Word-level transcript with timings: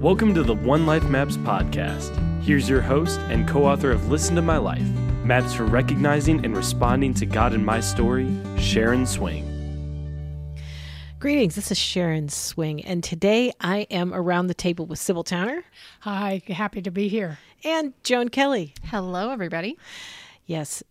Welcome 0.00 0.32
to 0.32 0.42
the 0.42 0.54
One 0.54 0.86
Life 0.86 1.04
Maps 1.10 1.36
podcast. 1.36 2.10
Here's 2.42 2.70
your 2.70 2.80
host 2.80 3.20
and 3.28 3.46
co 3.46 3.66
author 3.66 3.90
of 3.90 4.08
Listen 4.08 4.34
to 4.36 4.40
My 4.40 4.56
Life 4.56 4.88
Maps 5.24 5.52
for 5.52 5.66
Recognizing 5.66 6.42
and 6.42 6.56
Responding 6.56 7.12
to 7.12 7.26
God 7.26 7.52
in 7.52 7.62
My 7.62 7.80
Story, 7.80 8.26
Sharon 8.56 9.04
Swing. 9.04 9.44
Greetings, 11.18 11.54
this 11.54 11.70
is 11.70 11.76
Sharon 11.76 12.30
Swing, 12.30 12.82
and 12.82 13.04
today 13.04 13.52
I 13.60 13.80
am 13.90 14.14
around 14.14 14.46
the 14.46 14.54
table 14.54 14.86
with 14.86 14.98
Sybil 14.98 15.22
Towner. 15.22 15.64
Hi, 16.00 16.40
happy 16.48 16.80
to 16.80 16.90
be 16.90 17.08
here. 17.08 17.38
And 17.62 17.92
Joan 18.02 18.30
Kelly. 18.30 18.72
Hello, 18.84 19.28
everybody. 19.28 19.76
Yes, 20.46 20.82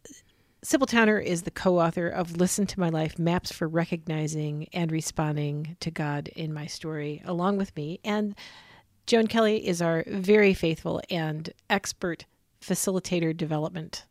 Sybil 0.61 0.85
Towner 0.85 1.17
is 1.17 1.41
the 1.41 1.51
co 1.51 1.79
author 1.79 2.07
of 2.07 2.37
Listen 2.37 2.67
to 2.67 2.79
My 2.79 2.89
Life 2.89 3.17
Maps 3.17 3.51
for 3.51 3.67
Recognizing 3.67 4.67
and 4.71 4.91
Responding 4.91 5.77
to 5.79 5.89
God 5.89 6.27
in 6.27 6.53
My 6.53 6.67
Story, 6.67 7.23
along 7.25 7.57
with 7.57 7.75
me. 7.75 7.99
And 8.03 8.35
Joan 9.09 9.25
Kelly 9.25 9.67
is 9.67 9.81
our 9.81 10.03
very 10.05 10.53
faithful 10.53 11.01
and 11.09 11.51
expert 11.67 12.25
facilitator 12.61 13.35
development 13.35 14.05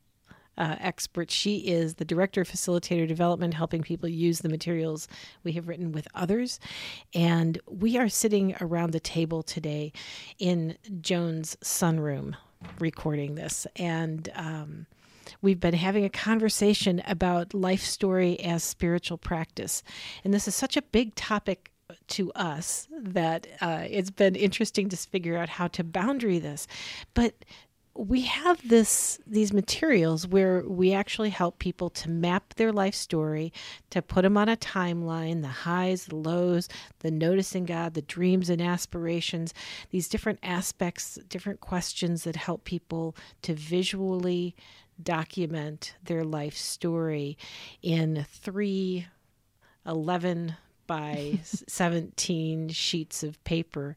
uh, 0.56 0.74
expert. 0.80 1.30
She 1.30 1.58
is 1.58 1.94
the 1.94 2.04
director 2.04 2.40
of 2.40 2.48
facilitator 2.48 3.06
development, 3.06 3.54
helping 3.54 3.82
people 3.82 4.08
use 4.08 4.40
the 4.40 4.48
materials 4.48 5.06
we 5.44 5.52
have 5.52 5.68
written 5.68 5.92
with 5.92 6.08
others. 6.16 6.58
And 7.14 7.60
we 7.70 7.96
are 7.96 8.08
sitting 8.08 8.56
around 8.60 8.90
the 8.90 8.98
table 8.98 9.44
today 9.44 9.92
in 10.40 10.76
Joan's 11.00 11.54
sunroom 11.62 12.34
recording 12.80 13.36
this. 13.36 13.68
And, 13.76 14.28
um, 14.34 14.86
We've 15.42 15.60
been 15.60 15.74
having 15.74 16.06
a 16.06 16.10
conversation 16.10 17.02
about 17.06 17.52
life 17.52 17.82
story 17.82 18.40
as 18.40 18.64
spiritual 18.64 19.18
practice. 19.18 19.82
And 20.24 20.32
this 20.32 20.48
is 20.48 20.54
such 20.54 20.74
a 20.74 20.80
big 20.80 21.14
topic 21.16 21.70
to 22.08 22.30
us 22.32 22.86
that 22.90 23.46
uh, 23.60 23.84
it's 23.88 24.10
been 24.10 24.34
interesting 24.34 24.88
to 24.90 24.96
figure 24.96 25.36
out 25.36 25.48
how 25.48 25.68
to 25.68 25.82
boundary 25.82 26.38
this. 26.38 26.66
But 27.14 27.34
we 27.98 28.20
have 28.20 28.68
this 28.68 29.18
these 29.26 29.52
materials 29.52 30.26
where 30.26 30.62
we 30.68 30.92
actually 30.92 31.30
help 31.30 31.58
people 31.58 31.90
to 31.90 32.08
map 32.08 32.54
their 32.54 32.72
life 32.72 32.94
story 32.94 33.52
to 33.90 34.00
put 34.00 34.22
them 34.22 34.36
on 34.36 34.48
a 34.48 34.56
timeline 34.56 35.42
the 35.42 35.48
highs 35.48 36.06
the 36.06 36.14
lows 36.14 36.68
the 37.00 37.10
noticing 37.10 37.64
god 37.64 37.94
the 37.94 38.02
dreams 38.02 38.48
and 38.48 38.62
aspirations 38.62 39.52
these 39.90 40.06
different 40.06 40.38
aspects 40.44 41.18
different 41.28 41.58
questions 41.58 42.22
that 42.22 42.36
help 42.36 42.62
people 42.62 43.16
to 43.42 43.52
visually 43.52 44.54
document 45.02 45.96
their 46.04 46.22
life 46.22 46.56
story 46.56 47.36
in 47.82 48.24
three 48.30 49.08
11 49.84 50.54
by 50.88 51.38
17 51.44 52.70
sheets 52.70 53.22
of 53.22 53.42
paper 53.44 53.94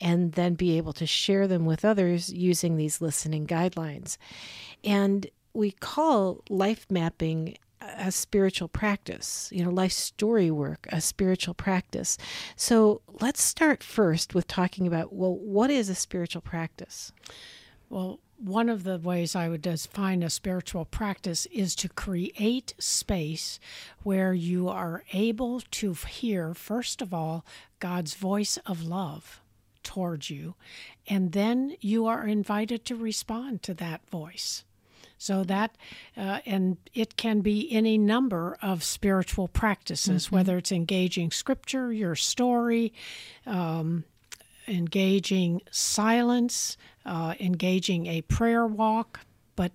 and 0.00 0.32
then 0.32 0.54
be 0.54 0.78
able 0.78 0.94
to 0.94 1.04
share 1.04 1.46
them 1.46 1.66
with 1.66 1.84
others 1.84 2.32
using 2.32 2.78
these 2.78 3.02
listening 3.02 3.46
guidelines. 3.46 4.16
And 4.82 5.26
we 5.52 5.72
call 5.72 6.42
life 6.48 6.86
mapping 6.88 7.58
a 7.80 8.10
spiritual 8.10 8.68
practice, 8.68 9.50
you 9.52 9.64
know, 9.64 9.70
life 9.70 9.92
story 9.92 10.50
work, 10.50 10.86
a 10.90 11.00
spiritual 11.00 11.54
practice. 11.54 12.16
So 12.56 13.02
let's 13.20 13.42
start 13.42 13.82
first 13.82 14.34
with 14.34 14.46
talking 14.46 14.86
about 14.86 15.12
well, 15.12 15.34
what 15.34 15.70
is 15.70 15.88
a 15.88 15.94
spiritual 15.94 16.42
practice? 16.42 17.12
Well, 17.90 18.20
one 18.38 18.68
of 18.68 18.84
the 18.84 18.98
ways 18.98 19.34
I 19.34 19.48
would 19.48 19.62
define 19.62 20.22
a 20.22 20.30
spiritual 20.30 20.84
practice 20.84 21.46
is 21.46 21.74
to 21.76 21.88
create 21.88 22.74
space 22.78 23.58
where 24.02 24.32
you 24.32 24.68
are 24.68 25.02
able 25.12 25.60
to 25.60 25.92
hear, 25.94 26.54
first 26.54 27.02
of 27.02 27.12
all, 27.12 27.44
God's 27.80 28.14
voice 28.14 28.56
of 28.64 28.84
love 28.84 29.40
towards 29.82 30.30
you, 30.30 30.54
and 31.08 31.32
then 31.32 31.74
you 31.80 32.06
are 32.06 32.26
invited 32.26 32.84
to 32.84 32.96
respond 32.96 33.62
to 33.64 33.74
that 33.74 34.08
voice. 34.08 34.64
So 35.20 35.42
that, 35.44 35.76
uh, 36.16 36.40
and 36.46 36.76
it 36.94 37.16
can 37.16 37.40
be 37.40 37.68
any 37.72 37.98
number 37.98 38.56
of 38.62 38.84
spiritual 38.84 39.48
practices, 39.48 40.26
mm-hmm. 40.26 40.36
whether 40.36 40.58
it's 40.58 40.70
engaging 40.70 41.32
scripture, 41.32 41.92
your 41.92 42.14
story, 42.14 42.92
um, 43.44 44.04
engaging 44.68 45.62
silence, 45.70 46.76
uh, 47.08 47.34
engaging 47.40 48.06
a 48.06 48.22
prayer 48.22 48.66
walk, 48.66 49.20
but 49.56 49.72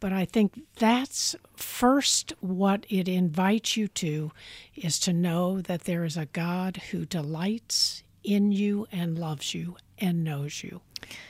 but 0.00 0.12
I 0.14 0.24
think 0.24 0.62
that's 0.76 1.36
first 1.54 2.32
what 2.40 2.86
it 2.88 3.06
invites 3.06 3.76
you 3.76 3.86
to 3.88 4.32
is 4.74 4.98
to 5.00 5.12
know 5.12 5.60
that 5.60 5.84
there 5.84 6.04
is 6.04 6.16
a 6.16 6.24
God 6.24 6.78
who 6.90 7.04
delights 7.04 8.02
in 8.24 8.50
you 8.50 8.86
and 8.90 9.18
loves 9.18 9.54
you 9.54 9.76
and 9.98 10.24
knows 10.24 10.64
you. 10.64 10.80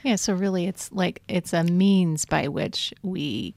Yeah, 0.04 0.16
so 0.16 0.34
really 0.34 0.66
it's 0.66 0.92
like 0.92 1.22
it's 1.26 1.52
a 1.52 1.64
means 1.64 2.24
by 2.24 2.46
which 2.46 2.94
we 3.02 3.54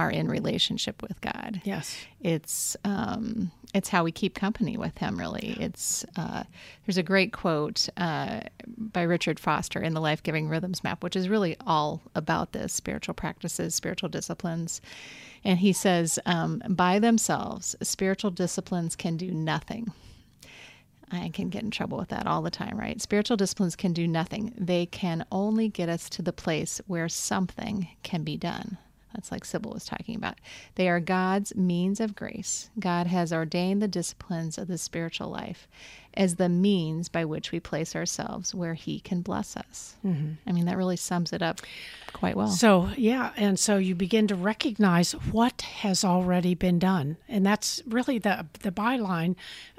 are 0.00 0.10
in 0.10 0.28
relationship 0.28 1.02
with 1.02 1.20
God. 1.20 1.60
Yes, 1.64 1.94
it's 2.20 2.76
um, 2.84 3.50
it's 3.74 3.90
how 3.90 4.02
we 4.02 4.12
keep 4.12 4.34
company 4.34 4.78
with 4.78 4.96
Him. 4.96 5.18
Really, 5.18 5.56
it's 5.60 6.06
uh, 6.16 6.44
there's 6.86 6.96
a 6.96 7.02
great 7.02 7.32
quote 7.32 7.88
uh, 7.98 8.40
by 8.78 9.02
Richard 9.02 9.38
Foster 9.38 9.80
in 9.80 9.92
the 9.92 10.00
Life 10.00 10.22
Giving 10.22 10.48
Rhythms 10.48 10.82
Map, 10.82 11.02
which 11.02 11.16
is 11.16 11.28
really 11.28 11.56
all 11.66 12.00
about 12.14 12.52
this 12.52 12.72
spiritual 12.72 13.14
practices, 13.14 13.74
spiritual 13.74 14.08
disciplines, 14.08 14.80
and 15.44 15.58
he 15.58 15.72
says, 15.72 16.18
um, 16.24 16.62
by 16.68 16.98
themselves, 16.98 17.76
spiritual 17.82 18.30
disciplines 18.30 18.96
can 18.96 19.18
do 19.18 19.30
nothing. 19.30 19.92
I 21.12 21.28
can 21.30 21.48
get 21.48 21.64
in 21.64 21.70
trouble 21.70 21.98
with 21.98 22.08
that 22.10 22.26
all 22.26 22.40
the 22.40 22.50
time, 22.50 22.78
right? 22.78 23.00
Spiritual 23.02 23.36
disciplines 23.36 23.74
can 23.74 23.92
do 23.92 24.06
nothing. 24.06 24.54
They 24.56 24.86
can 24.86 25.26
only 25.32 25.68
get 25.68 25.88
us 25.88 26.08
to 26.10 26.22
the 26.22 26.32
place 26.32 26.80
where 26.86 27.08
something 27.08 27.88
can 28.02 28.22
be 28.22 28.36
done. 28.36 28.78
That's 29.14 29.32
like 29.32 29.44
Sybil 29.44 29.72
was 29.72 29.84
talking 29.84 30.14
about. 30.14 30.36
They 30.76 30.88
are 30.88 31.00
God's 31.00 31.54
means 31.56 32.00
of 32.00 32.14
grace. 32.14 32.70
God 32.78 33.06
has 33.06 33.32
ordained 33.32 33.82
the 33.82 33.88
disciplines 33.88 34.56
of 34.56 34.68
the 34.68 34.78
spiritual 34.78 35.28
life 35.28 35.66
as 36.14 36.36
the 36.36 36.48
means 36.48 37.08
by 37.08 37.24
which 37.24 37.52
we 37.52 37.60
place 37.60 37.94
ourselves 37.94 38.54
where 38.54 38.74
He 38.74 39.00
can 39.00 39.20
bless 39.22 39.56
us. 39.56 39.96
Mm-hmm. 40.04 40.32
I 40.46 40.52
mean, 40.52 40.66
that 40.66 40.76
really 40.76 40.96
sums 40.96 41.32
it 41.32 41.42
up 41.42 41.60
quite 42.12 42.36
well. 42.36 42.48
So, 42.48 42.90
yeah. 42.96 43.32
And 43.36 43.58
so 43.58 43.76
you 43.76 43.94
begin 43.94 44.26
to 44.28 44.34
recognize 44.34 45.12
what 45.12 45.62
has 45.62 46.04
already 46.04 46.54
been 46.54 46.78
done. 46.78 47.16
And 47.28 47.44
that's 47.44 47.82
really 47.86 48.18
the, 48.18 48.46
the 48.60 48.72
byline 48.72 49.36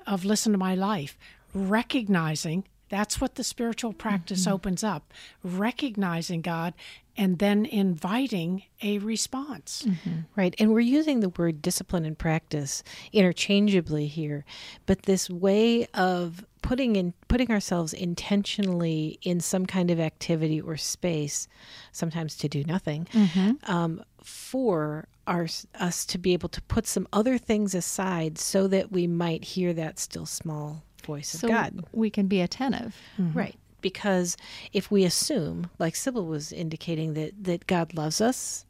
of 0.07 0.25
Listen 0.25 0.51
to 0.51 0.57
My 0.57 0.75
Life 0.75 1.17
recognizing 1.53 2.63
that's 2.91 3.21
what 3.21 3.35
the 3.35 3.43
spiritual 3.43 3.93
practice 3.93 4.41
mm-hmm. 4.41 4.53
opens 4.53 4.83
up 4.83 5.13
recognizing 5.43 6.41
God 6.41 6.73
and 7.17 7.39
then 7.39 7.65
inviting 7.65 8.63
a 8.81 8.97
response. 8.99 9.83
Mm-hmm. 9.87 10.19
Right. 10.35 10.55
And 10.59 10.73
we're 10.73 10.79
using 10.79 11.19
the 11.19 11.29
word 11.29 11.61
discipline 11.61 12.05
and 12.05 12.17
practice 12.17 12.83
interchangeably 13.11 14.07
here, 14.07 14.45
but 14.85 15.03
this 15.03 15.29
way 15.29 15.85
of 15.93 16.45
putting 16.61 16.95
in 16.95 17.13
putting 17.27 17.51
ourselves 17.51 17.93
intentionally 17.93 19.19
in 19.23 19.39
some 19.39 19.65
kind 19.65 19.89
of 19.91 19.99
activity 19.99 20.61
or 20.61 20.77
space, 20.77 21.47
sometimes 21.91 22.37
to 22.37 22.47
do 22.47 22.63
nothing, 22.63 23.07
mm-hmm. 23.13 23.51
um, 23.71 24.03
for 24.23 25.07
our, 25.27 25.47
us 25.79 26.05
to 26.05 26.17
be 26.17 26.33
able 26.33 26.49
to 26.49 26.61
put 26.63 26.85
some 26.85 27.07
other 27.11 27.37
things 27.37 27.73
aside 27.73 28.37
so 28.37 28.67
that 28.67 28.91
we 28.91 29.07
might 29.07 29.43
hear 29.43 29.73
that 29.73 29.99
still 29.99 30.25
small 30.25 30.83
voice 31.03 31.29
so 31.29 31.47
of 31.47 31.53
God. 31.53 31.85
We 31.93 32.09
can 32.09 32.27
be 32.27 32.41
attentive. 32.41 32.95
Mm-hmm. 33.19 33.37
Right 33.37 33.55
because 33.81 34.37
if 34.73 34.91
we 34.91 35.03
assume, 35.03 35.69
like 35.79 35.95
Sybil 35.95 36.25
was 36.25 36.51
indicating, 36.51 37.13
that, 37.13 37.43
that 37.43 37.67
God 37.67 37.93
loves 37.93 38.21
us 38.21 38.65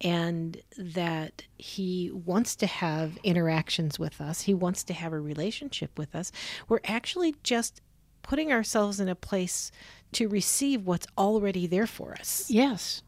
and 0.00 0.60
that 0.76 1.44
He 1.56 2.10
wants 2.12 2.54
to 2.56 2.66
have 2.66 3.18
interactions 3.24 3.98
with 3.98 4.20
us, 4.20 4.42
He 4.42 4.54
wants 4.54 4.84
to 4.84 4.94
have 4.94 5.12
a 5.12 5.20
relationship 5.20 5.98
with 5.98 6.14
us, 6.14 6.32
we're 6.68 6.80
actually 6.84 7.34
just 7.42 7.80
putting 8.22 8.52
ourselves 8.52 9.00
in 9.00 9.08
a 9.08 9.14
place 9.14 9.72
to 10.12 10.28
receive 10.28 10.86
what's 10.86 11.06
already 11.16 11.66
there 11.66 11.86
for 11.86 12.12
us. 12.12 12.46
Yes. 12.48 13.02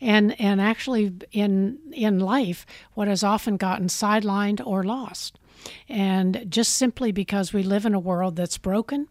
And 0.00 0.38
and 0.40 0.60
actually 0.60 1.14
in 1.32 1.78
in 1.92 2.20
life 2.20 2.66
what 2.94 3.08
has 3.08 3.24
often 3.24 3.56
gotten 3.56 3.86
sidelined 3.86 4.60
or 4.66 4.82
lost 4.82 5.38
and 5.88 6.46
just 6.48 6.74
simply 6.74 7.12
because 7.12 7.52
we 7.52 7.62
live 7.62 7.86
in 7.86 7.94
a 7.94 8.00
world 8.00 8.36
that's 8.36 8.58
broken, 8.58 9.08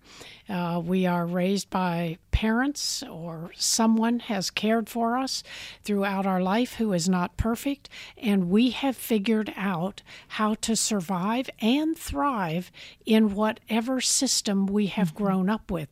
uh, 0.49 0.81
we 0.83 1.05
are 1.05 1.25
raised 1.25 1.69
by 1.69 2.17
parents 2.31 3.03
or 3.03 3.51
someone 3.55 4.19
has 4.19 4.49
cared 4.49 4.89
for 4.89 5.17
us 5.17 5.43
throughout 5.83 6.25
our 6.25 6.41
life 6.41 6.75
who 6.75 6.91
is 6.93 7.07
not 7.07 7.37
perfect, 7.37 7.87
and 8.17 8.49
we 8.49 8.71
have 8.71 8.97
figured 8.97 9.53
out 9.55 10.01
how 10.29 10.55
to 10.55 10.75
survive 10.75 11.49
and 11.61 11.97
thrive 11.97 12.71
in 13.05 13.35
whatever 13.35 14.01
system 14.01 14.65
we 14.65 14.87
have 14.87 15.09
mm-hmm. 15.09 15.23
grown 15.23 15.49
up 15.49 15.69
with. 15.69 15.89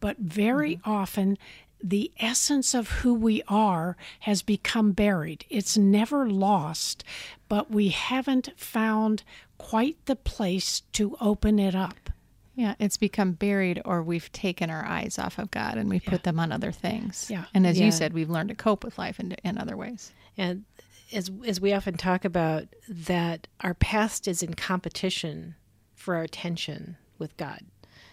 But 0.00 0.18
very 0.18 0.76
mm-hmm. 0.76 0.90
often, 0.90 1.38
the 1.82 2.12
essence 2.18 2.74
of 2.74 2.90
who 2.90 3.14
we 3.14 3.42
are 3.48 3.96
has 4.20 4.42
become 4.42 4.92
buried. 4.92 5.44
It's 5.48 5.78
never 5.78 6.28
lost, 6.28 7.04
but 7.48 7.70
we 7.70 7.88
haven't 7.88 8.50
found 8.56 9.22
quite 9.60 9.96
the 10.06 10.16
place 10.16 10.80
to 10.92 11.16
open 11.20 11.58
it 11.58 11.74
up. 11.74 12.10
Yeah, 12.54 12.74
it's 12.78 12.96
become 12.96 13.32
buried, 13.32 13.80
or 13.84 14.02
we've 14.02 14.30
taken 14.32 14.70
our 14.70 14.84
eyes 14.84 15.18
off 15.18 15.38
of 15.38 15.50
God 15.50 15.76
and 15.78 15.88
we've 15.88 16.04
put 16.04 16.24
them 16.24 16.40
on 16.40 16.50
other 16.50 16.72
things. 16.72 17.28
Yeah. 17.30 17.44
And 17.54 17.66
as 17.66 17.78
Yeah. 17.78 17.86
you 17.86 17.92
said, 17.92 18.12
we've 18.12 18.28
learned 18.30 18.48
to 18.48 18.54
cope 18.54 18.84
with 18.84 18.98
life 18.98 19.20
in, 19.20 19.32
in 19.44 19.56
other 19.58 19.76
ways. 19.76 20.12
And 20.36 20.64
as 21.12 21.30
as 21.46 21.60
we 21.60 21.72
often 21.72 21.96
talk 21.96 22.24
about 22.24 22.64
that 22.88 23.46
our 23.60 23.74
past 23.74 24.26
is 24.28 24.42
in 24.42 24.54
competition 24.54 25.54
for 25.94 26.16
our 26.16 26.22
attention 26.22 26.96
with 27.18 27.36
God. 27.36 27.60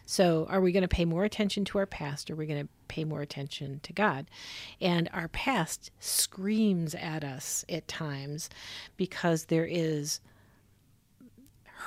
So 0.06 0.46
are 0.50 0.62
we 0.62 0.72
going 0.72 0.84
to 0.84 0.88
pay 0.88 1.06
more 1.06 1.26
attention 1.26 1.66
to 1.66 1.78
our 1.80 1.86
past 1.86 2.30
or 2.30 2.34
are 2.34 2.38
we 2.38 2.46
going 2.46 2.64
to 2.64 2.70
pay 2.88 3.04
more 3.04 3.22
attention 3.22 3.82
to 3.84 3.92
God? 3.94 4.28
And 4.80 5.10
our 5.14 5.28
past 5.28 5.92
screams 6.00 6.96
at 6.96 7.24
us 7.24 7.66
at 7.70 7.88
times 7.88 8.50
because 8.96 9.46
there 9.46 9.66
is 9.66 10.20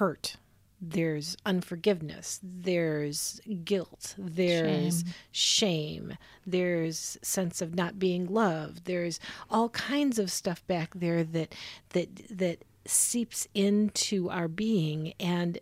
hurt. 0.00 0.36
There's 0.80 1.36
unforgiveness. 1.44 2.40
There's 2.42 3.38
guilt. 3.64 4.14
There's 4.16 5.04
shame. 5.30 6.16
There's 6.46 7.18
sense 7.20 7.60
of 7.60 7.74
not 7.74 7.98
being 7.98 8.26
loved. 8.26 8.86
There's 8.86 9.20
all 9.50 9.68
kinds 9.68 10.18
of 10.18 10.32
stuff 10.32 10.66
back 10.66 10.94
there 10.94 11.22
that 11.22 11.54
that 11.90 12.08
that 12.30 12.64
seeps 12.86 13.46
into 13.54 14.30
our 14.30 14.48
being 14.48 15.12
and 15.20 15.58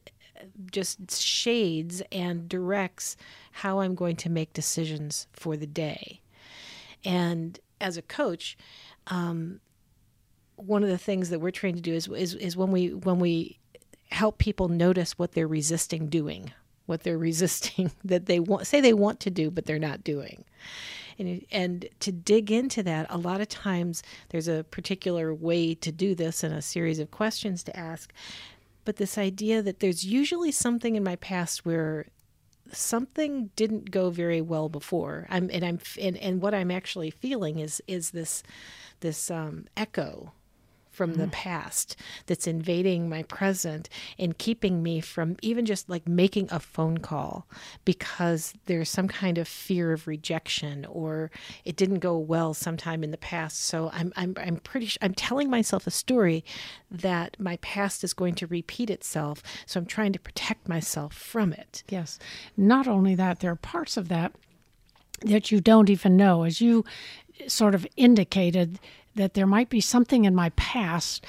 just 0.70 1.20
shades 1.20 2.00
and 2.12 2.48
directs 2.48 3.16
how 3.50 3.80
I'm 3.80 3.96
going 3.96 4.14
to 4.16 4.30
make 4.30 4.52
decisions 4.52 5.26
for 5.32 5.56
the 5.56 5.66
day. 5.66 6.20
And 7.04 7.58
as 7.80 7.96
a 7.96 8.02
coach, 8.02 8.56
um, 9.08 9.58
one 10.54 10.84
of 10.84 10.90
the 10.90 10.96
things 10.96 11.30
that 11.30 11.40
we're 11.40 11.50
trained 11.50 11.78
to 11.78 11.82
do 11.82 11.94
is, 11.94 12.06
is 12.06 12.34
is 12.34 12.56
when 12.56 12.70
we 12.70 12.94
when 12.94 13.18
we 13.18 13.58
help 14.10 14.38
people 14.38 14.68
notice 14.68 15.18
what 15.18 15.32
they're 15.32 15.48
resisting 15.48 16.08
doing, 16.08 16.52
what 16.86 17.02
they're 17.02 17.18
resisting 17.30 17.90
that 18.04 18.26
they 18.26 18.40
want 18.40 18.66
say 18.66 18.80
they 18.80 18.94
want 18.94 19.20
to 19.20 19.30
do 19.30 19.50
but 19.50 19.66
they're 19.66 19.78
not 19.78 20.04
doing. 20.04 20.44
And, 21.18 21.44
and 21.50 21.88
to 22.00 22.12
dig 22.12 22.52
into 22.52 22.82
that, 22.84 23.06
a 23.10 23.18
lot 23.18 23.40
of 23.40 23.48
times 23.48 24.04
there's 24.28 24.46
a 24.46 24.64
particular 24.70 25.34
way 25.34 25.74
to 25.74 25.90
do 25.90 26.14
this 26.14 26.44
and 26.44 26.54
a 26.54 26.62
series 26.62 27.00
of 27.00 27.10
questions 27.10 27.64
to 27.64 27.76
ask. 27.76 28.12
But 28.84 28.96
this 28.96 29.18
idea 29.18 29.60
that 29.62 29.80
there's 29.80 30.04
usually 30.04 30.52
something 30.52 30.94
in 30.94 31.02
my 31.02 31.16
past 31.16 31.66
where 31.66 32.06
something 32.72 33.50
didn't 33.56 33.90
go 33.90 34.10
very 34.10 34.40
well 34.40 34.68
before. 34.68 35.26
I'm 35.28 35.50
and 35.52 35.64
I'm 35.64 35.80
and, 36.00 36.16
and 36.18 36.40
what 36.40 36.54
I'm 36.54 36.70
actually 36.70 37.10
feeling 37.10 37.58
is 37.58 37.82
is 37.86 38.10
this 38.10 38.42
this 39.00 39.30
um, 39.30 39.66
echo 39.76 40.32
from 40.98 41.14
the 41.14 41.26
mm. 41.26 41.32
past 41.32 41.96
that's 42.26 42.46
invading 42.46 43.08
my 43.08 43.22
present 43.22 43.88
and 44.18 44.36
keeping 44.36 44.82
me 44.82 45.00
from 45.00 45.36
even 45.40 45.64
just 45.64 45.88
like 45.88 46.06
making 46.06 46.48
a 46.50 46.60
phone 46.60 46.98
call 46.98 47.46
because 47.86 48.52
there's 48.66 48.90
some 48.90 49.08
kind 49.08 49.38
of 49.38 49.48
fear 49.48 49.92
of 49.92 50.06
rejection 50.06 50.84
or 50.86 51.30
it 51.64 51.76
didn't 51.76 52.00
go 52.00 52.18
well 52.18 52.52
sometime 52.52 53.02
in 53.02 53.10
the 53.10 53.16
past 53.16 53.60
so 53.64 53.90
I'm 53.94 54.12
I'm 54.16 54.34
I'm 54.36 54.56
pretty 54.56 54.86
sure 54.86 54.98
I'm 55.00 55.14
telling 55.14 55.48
myself 55.48 55.86
a 55.86 55.90
story 55.90 56.44
that 56.90 57.36
my 57.40 57.56
past 57.58 58.04
is 58.04 58.12
going 58.12 58.34
to 58.34 58.46
repeat 58.46 58.90
itself 58.90 59.42
so 59.64 59.80
I'm 59.80 59.86
trying 59.86 60.12
to 60.12 60.20
protect 60.20 60.68
myself 60.68 61.14
from 61.14 61.52
it 61.54 61.78
Yes. 61.88 62.18
Not 62.56 62.86
only 62.88 63.14
that, 63.14 63.40
there 63.40 63.50
are 63.50 63.56
parts 63.56 63.96
of 63.96 64.08
that 64.08 64.32
that 65.22 65.50
you 65.50 65.60
don't 65.60 65.90
even 65.90 66.16
know. 66.16 66.44
As 66.44 66.60
you 66.60 66.84
sort 67.46 67.74
of 67.74 67.86
indicated, 67.96 68.78
that 69.18 69.34
there 69.34 69.46
might 69.46 69.68
be 69.68 69.80
something 69.80 70.24
in 70.24 70.34
my 70.34 70.50
past 70.50 71.26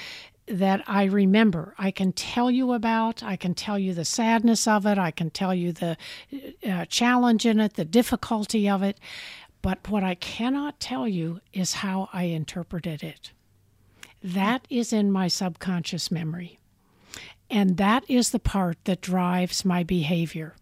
that 0.48 0.84
I 0.88 1.04
remember. 1.04 1.76
I 1.78 1.92
can 1.92 2.12
tell 2.12 2.50
you 2.50 2.74
about, 2.74 3.22
I 3.22 3.36
can 3.36 3.54
tell 3.54 3.78
you 3.78 3.94
the 3.94 4.06
sadness 4.06 4.68
of 4.68 4.86
it, 4.86 4.98
I 4.98 5.12
can 5.12 5.30
tell 5.30 5.54
you 5.54 5.72
the 5.72 5.98
uh, 6.68 6.86
challenge 6.86 7.46
in 7.46 7.60
it, 7.60 7.74
the 7.74 7.86
difficulty 7.86 8.70
of 8.70 8.82
it. 8.82 9.00
But 9.62 9.90
what 9.90 10.04
I 10.04 10.16
cannot 10.16 10.80
tell 10.80 11.08
you 11.08 11.42
is 11.52 11.74
how 11.74 12.10
I 12.14 12.24
interpreted 12.24 13.04
it. 13.04 13.32
That 14.24 14.66
is 14.70 14.94
in 14.94 15.12
my 15.12 15.28
subconscious 15.28 16.10
memory. 16.12 16.60
And 17.50 17.78
that 17.78 18.04
is 18.08 18.30
the 18.30 18.40
part 18.40 18.78
that 18.86 19.02
drives 19.02 19.66
my 19.66 19.84
behavior. 19.84 20.56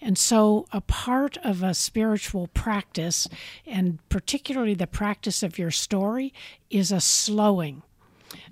And 0.00 0.16
so, 0.16 0.66
a 0.72 0.80
part 0.80 1.36
of 1.38 1.62
a 1.62 1.74
spiritual 1.74 2.48
practice, 2.48 3.28
and 3.66 3.98
particularly 4.08 4.74
the 4.74 4.86
practice 4.86 5.42
of 5.42 5.58
your 5.58 5.70
story, 5.70 6.32
is 6.70 6.92
a 6.92 7.00
slowing. 7.00 7.82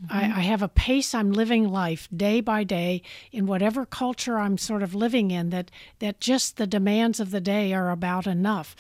I, 0.08 0.22
mm-hmm. 0.22 0.38
I 0.38 0.43
have 0.43 0.62
a 0.62 0.69
pace 0.69 1.14
I'm 1.14 1.32
living 1.32 1.69
life 1.69 2.08
day 2.14 2.40
by 2.40 2.64
day 2.64 3.02
in 3.32 3.46
whatever 3.46 3.84
culture 3.84 4.38
I'm 4.38 4.58
sort 4.58 4.82
of 4.82 4.94
living 4.94 5.31
in 5.31 5.50
that, 5.50 5.70
that 5.99 6.20
just 6.20 6.56
the 6.56 6.66
demands 6.66 7.20
of 7.20 7.31
the 7.31 7.40
day 7.40 7.72
are 7.72 7.90
about 7.90 8.26
enough. 8.26 8.76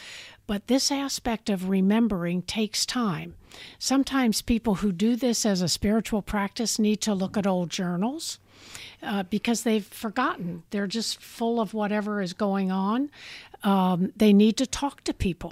But 0.46 0.66
this 0.66 0.92
aspect 0.92 1.48
of 1.48 1.68
remembering 1.68 2.42
takes 2.42 2.84
time. 2.84 3.34
Sometimes 3.78 4.42
people 4.42 4.76
who 4.76 4.92
do 4.92 5.16
this 5.16 5.46
as 5.46 5.62
a 5.62 5.68
spiritual 5.68 6.22
practice 6.22 6.78
need 6.78 7.00
to 7.02 7.14
look 7.14 7.36
at 7.36 7.46
old 7.46 7.70
journals 7.70 8.38
uh, 9.02 9.22
because 9.24 9.62
they've 9.62 9.86
forgotten. 9.86 10.62
They're 10.70 10.86
just 10.86 11.20
full 11.20 11.60
of 11.60 11.74
whatever 11.74 12.20
is 12.20 12.32
going 12.32 12.70
on. 12.70 13.10
Um, 13.64 14.12
they 14.14 14.34
need 14.34 14.58
to 14.58 14.66
talk 14.66 15.04
to 15.04 15.14
people 15.14 15.50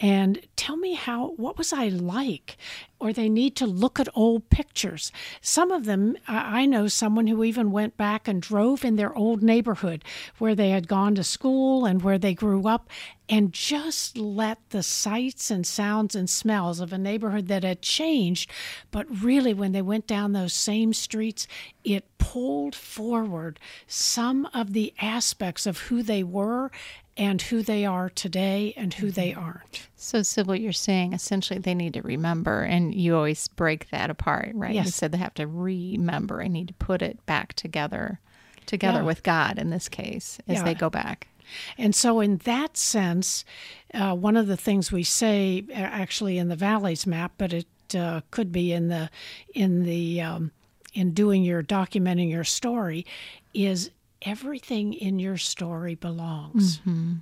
and 0.00 0.40
tell 0.56 0.76
me 0.76 0.94
how, 0.94 1.34
what 1.36 1.58
was 1.58 1.72
I 1.72 1.88
like? 1.88 2.56
Or 2.98 3.12
they 3.12 3.28
need 3.28 3.56
to 3.56 3.66
look 3.66 4.00
at 4.00 4.08
old 4.14 4.48
pictures. 4.48 5.12
Some 5.42 5.70
of 5.70 5.84
them, 5.84 6.16
I 6.26 6.62
I 6.62 6.66
know 6.66 6.86
someone 6.88 7.26
who 7.26 7.44
even 7.44 7.70
went 7.72 7.96
back 7.96 8.26
and 8.28 8.40
drove 8.40 8.84
in 8.84 8.96
their 8.96 9.14
old 9.14 9.42
neighborhood 9.42 10.04
where 10.38 10.54
they 10.54 10.70
had 10.70 10.88
gone 10.88 11.14
to 11.16 11.24
school 11.24 11.84
and 11.84 12.02
where 12.02 12.18
they 12.18 12.32
grew 12.34 12.66
up 12.66 12.88
and 13.28 13.52
just 13.52 14.16
let 14.16 14.58
the 14.70 14.82
sights 14.82 15.50
and 15.50 15.66
sounds 15.66 16.14
and 16.14 16.28
smells 16.30 16.80
of 16.80 16.92
a 16.92 16.98
neighborhood 16.98 17.48
that 17.48 17.64
had 17.64 17.82
changed, 17.82 18.50
but 18.90 19.06
really 19.22 19.54
when 19.54 19.72
they 19.72 19.82
went 19.82 20.06
down 20.06 20.32
those 20.32 20.52
same 20.54 20.92
streets, 20.92 21.46
it 21.82 22.04
pulled 22.18 22.74
forward 22.74 23.58
some 23.86 24.46
of 24.54 24.72
the 24.72 24.94
aspects 25.00 25.66
of 25.66 25.78
who 25.78 26.02
they 26.02 26.22
were 26.22 26.70
and 27.16 27.42
who 27.42 27.62
they 27.62 27.84
are 27.84 28.08
today 28.08 28.72
and 28.76 28.94
who 28.94 29.10
they 29.10 29.34
aren't. 29.34 29.86
So, 29.96 30.22
Sybil, 30.22 30.56
you're 30.56 30.72
saying 30.72 31.12
essentially 31.12 31.58
they 31.58 31.74
need 31.74 31.94
to 31.94 32.02
remember, 32.02 32.62
and 32.62 32.94
you 32.94 33.14
always 33.16 33.46
break 33.48 33.90
that 33.90 34.10
apart, 34.10 34.50
right? 34.54 34.70
You 34.74 34.76
Yes. 34.84 34.94
said 34.94 35.12
they 35.12 35.18
have 35.18 35.34
to 35.34 35.46
remember 35.46 36.40
and 36.40 36.52
need 36.52 36.68
to 36.68 36.74
put 36.74 37.02
it 37.02 37.24
back 37.26 37.52
together, 37.54 38.18
together 38.66 39.00
Yeah. 39.00 39.04
with 39.04 39.22
God 39.22 39.58
in 39.58 39.70
this 39.70 39.88
case, 39.88 40.38
as 40.48 40.58
Yeah. 40.58 40.64
they 40.64 40.74
go 40.74 40.88
back. 40.90 41.28
And 41.76 41.94
so, 41.94 42.20
in 42.20 42.38
that 42.38 42.76
sense, 42.78 43.44
uh, 43.92 44.14
one 44.14 44.36
of 44.36 44.46
the 44.46 44.56
things 44.56 44.90
we 44.90 45.02
say, 45.02 45.64
uh, 45.70 45.74
actually 45.74 46.38
in 46.38 46.48
the 46.48 46.56
valleys 46.56 47.06
map, 47.06 47.32
but 47.36 47.52
it 47.52 47.66
uh, 47.94 48.22
could 48.30 48.50
be 48.52 48.72
in 48.72 48.88
the 48.88 49.10
in 49.54 49.82
the 49.82 50.20
um, 50.22 50.50
in 50.94 51.12
doing 51.12 51.42
your 51.42 51.62
documenting 51.62 52.30
your 52.30 52.44
story, 52.44 53.04
is 53.52 53.90
everything 54.22 54.92
in 54.92 55.18
your 55.18 55.36
story 55.36 55.94
belongs. 55.94 56.78
Mm-hmm. 56.78 57.14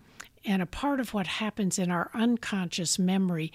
And 0.44 0.62
a 0.62 0.66
part 0.66 1.00
of 1.00 1.12
what 1.12 1.26
happens 1.26 1.78
in 1.78 1.90
our 1.90 2.10
unconscious 2.14 2.98
memory 2.98 3.52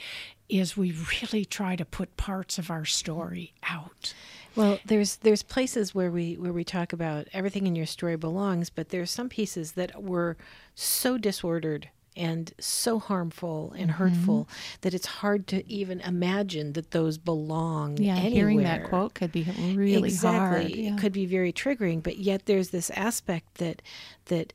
is 0.49 0.77
we 0.77 0.93
really 1.23 1.45
try 1.45 1.75
to 1.75 1.85
put 1.85 2.15
parts 2.17 2.57
of 2.57 2.69
our 2.69 2.85
story 2.85 3.53
out. 3.63 4.13
Well, 4.55 4.79
there's 4.85 5.17
there's 5.17 5.43
places 5.43 5.93
where 5.93 6.11
we 6.11 6.35
where 6.35 6.53
we 6.53 6.63
talk 6.63 6.93
about 6.93 7.27
everything 7.33 7.67
in 7.67 7.75
your 7.75 7.87
story 7.87 8.15
belongs, 8.15 8.69
but 8.69 8.89
there's 8.89 9.11
some 9.11 9.29
pieces 9.29 9.73
that 9.73 10.01
were 10.01 10.37
so 10.75 11.17
disordered 11.17 11.89
and 12.15 12.53
so 12.59 12.99
harmful 12.99 13.73
and 13.77 13.91
mm-hmm. 13.91 14.03
hurtful 14.03 14.49
that 14.81 14.93
it's 14.93 15.05
hard 15.05 15.47
to 15.47 15.69
even 15.69 15.99
imagine 16.01 16.73
that 16.73 16.91
those 16.91 17.17
belong 17.17 17.97
Yeah, 17.97 18.15
anywhere. 18.15 18.31
hearing 18.31 18.63
that 18.63 18.85
quote 18.85 19.13
could 19.13 19.31
be 19.31 19.43
really 19.75 20.09
exactly. 20.09 20.39
hard. 20.39 20.69
Yeah. 20.71 20.93
It 20.93 20.99
could 20.99 21.11
be 21.11 21.25
very 21.25 21.51
triggering, 21.51 22.01
but 22.01 22.17
yet 22.17 22.45
there's 22.45 22.69
this 22.69 22.89
aspect 22.91 23.55
that 23.55 23.81
that 24.25 24.53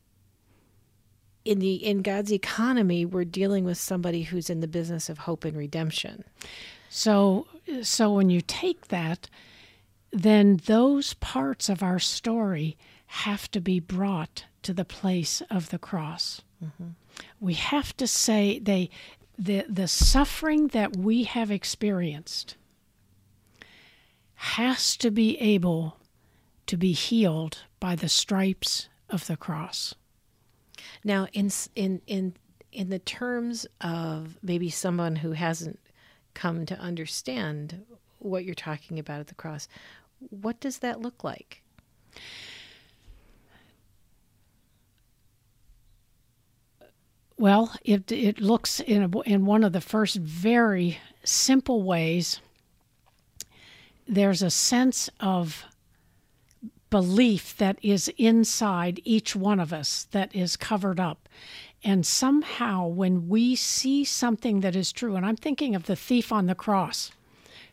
in 1.45 1.59
the 1.59 1.75
in 1.75 2.03
God's 2.03 2.33
economy, 2.33 3.05
we're 3.05 3.25
dealing 3.25 3.65
with 3.65 3.79
somebody 3.79 4.23
who's 4.23 4.51
in 4.51 4.61
the 4.61 4.69
business 4.69 5.09
of 5.09 5.19
hope 5.19 5.45
and 5.45 5.57
redemption. 5.57 6.25
So, 6.89 7.47
so 7.83 8.13
when 8.13 8.31
you 8.31 8.41
take 8.41 8.89
that, 8.89 9.29
then 10.13 10.61
those 10.67 11.15
parts 11.15 11.69
of 11.69 11.83
our 11.83 11.99
story 11.99 12.77
have 13.07 13.51
to 13.53 13.61
be 13.61 13.81
brought 13.81 14.45
to 14.63 14.73
the 14.73 14.85
place 14.85 15.41
of 15.51 15.71
the 15.71 15.79
cross. 15.79 16.43
Mm-hmm. 16.63 16.91
We 17.39 17.55
have 17.55 17.97
to 17.97 18.07
say 18.07 18.59
they, 18.59 18.91
the 19.39 19.65
the 19.69 19.89
suffering 19.89 20.69
that 20.69 20.97
we 20.97 21.25
have 21.25 21.51
experienced 21.51 22.57
has 24.35 24.97
to 24.99 25.11
be 25.11 25.39
able 25.39 25.99
to 26.67 26.77
be 26.77 26.93
healed 26.93 27.59
by 27.79 27.97
the 27.97 28.09
stripes 28.09 28.89
of 29.09 29.27
the 29.27 29.37
cross. 29.37 29.95
Now, 31.05 31.27
in 31.33 31.51
in 31.75 32.01
in 32.07 32.35
in 32.73 32.91
the 32.91 32.99
terms 32.99 33.67
of 33.81 34.39
maybe 34.43 34.71
someone 34.71 35.17
who 35.17 35.33
hasn't 35.33 35.79
come 36.35 36.65
to 36.67 36.79
understand 36.79 37.85
what 38.19 38.45
you're 38.45 38.55
talking 38.55 38.99
about 38.99 39.21
at 39.21 39.27
the 39.27 39.35
cross, 39.35 39.69
what 40.29 40.61
does 40.61 40.79
that 40.79 41.01
look 41.01 41.25
like? 41.25 41.63
Well, 47.41 47.73
it 47.83 48.13
it 48.13 48.39
looks 48.39 48.81
in 48.81 49.03
a, 49.03 49.21
in 49.21 49.47
one 49.47 49.65
of 49.65 49.73
the 49.73 49.81
first 49.81 50.17
very 50.17 50.99
simple 51.25 51.83
ways. 51.83 52.39
There's 54.07 54.43
a 54.43 54.51
sense 54.51 55.09
of 55.21 55.65
belief 56.91 57.57
that 57.57 57.79
is 57.81 58.13
inside 58.19 59.01
each 59.05 59.35
one 59.35 59.59
of 59.59 59.73
us 59.73 60.07
that 60.11 60.35
is 60.35 60.59
covered 60.59 61.01
up. 61.01 61.31
And 61.83 62.05
somehow, 62.05 62.87
when 62.87 63.27
we 63.27 63.57
see 63.57 64.05
something 64.05 64.61
that 64.61 64.77
is 64.77 64.93
true, 64.93 65.17
and 65.17 65.25
I'm 65.25 65.37
thinking 65.37 65.75
of 65.75 65.87
the 65.87 65.97
thief 65.97 66.31
on 66.31 66.45
the 66.45 66.55
cross 66.55 67.11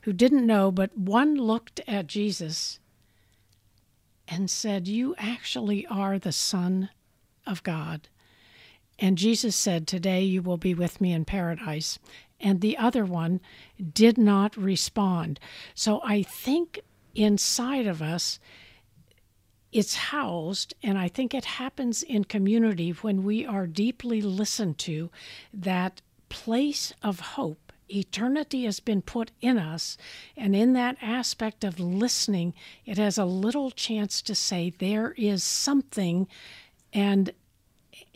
who 0.03 0.13
didn't 0.13 0.47
know, 0.47 0.71
but 0.71 0.97
one 0.97 1.36
looked 1.36 1.81
at 1.89 2.07
Jesus 2.07 2.79
and 4.29 4.50
said, 4.50 4.88
You 4.88 5.13
actually 5.17 5.86
are 5.88 6.17
the 6.17 6.31
Son 6.31 6.89
of 7.45 7.63
God. 7.63 8.07
And 9.00 9.18
Jesus 9.18 9.56
said, 9.56 9.88
Today 9.88 10.24
you 10.24 10.42
will 10.42 10.58
be 10.58 10.74
with 10.74 11.00
me 11.00 11.13
in 11.13 11.25
paradise. 11.25 12.00
And 12.39 12.62
the 12.62 12.77
other 12.77 13.06
one 13.06 13.42
did 13.94 14.18
not 14.18 14.56
respond. 14.56 15.39
So 15.74 16.01
I 16.04 16.24
think 16.24 16.82
inside 17.16 17.88
of 17.88 18.01
us, 18.01 18.39
it's 19.72 19.96
housed, 19.96 20.74
and 20.82 20.98
I 20.98 21.08
think 21.08 21.34
it 21.34 21.46
happens 21.46 22.01
in 22.01 22.24
community 22.24 22.92
when 22.92 23.24
we 23.24 23.46
are 23.46 23.68
deeply 23.68 24.22
listened 24.22 24.77
to, 24.80 25.10
that 25.54 26.01
place 26.30 26.94
of 27.04 27.20
hope. 27.20 27.72
Eternity 27.89 28.66
has 28.66 28.80
been 28.80 29.01
put 29.01 29.32
in 29.42 29.58
us, 29.58 29.98
and 30.36 30.56
in 30.56 30.74
that 30.74 30.98
aspect 31.01 31.63
of 31.63 31.80
listening, 31.80 32.54
it 32.86 32.98
has 32.98 33.18
a 33.18 33.25
little 33.25 33.72
chance 33.72 34.22
to 34.22 34.36
say 34.36 34.70
there 34.70 35.13
is 35.18 35.44
something, 35.44 36.27
and 36.94 37.32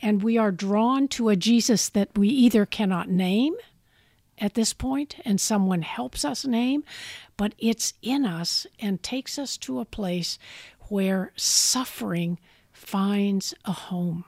and 0.02 0.22
we 0.22 0.36
are 0.36 0.50
drawn 0.50 1.06
to 1.08 1.28
a 1.28 1.36
Jesus 1.36 1.88
that 1.90 2.18
we 2.18 2.28
either 2.28 2.66
cannot 2.66 3.08
name 3.08 3.54
at 4.38 4.54
this 4.54 4.72
point 4.72 5.16
and 5.24 5.40
someone 5.40 5.82
helps 5.82 6.24
us 6.24 6.44
name, 6.44 6.82
but 7.36 7.54
it's 7.58 7.94
in 8.02 8.26
us 8.26 8.66
and 8.80 9.02
takes 9.02 9.38
us 9.38 9.56
to 9.58 9.78
a 9.78 9.84
place 9.84 10.38
where 10.88 11.32
suffering 11.36 12.38
finds 12.72 13.54
a 13.64 13.72
home. 13.72 14.24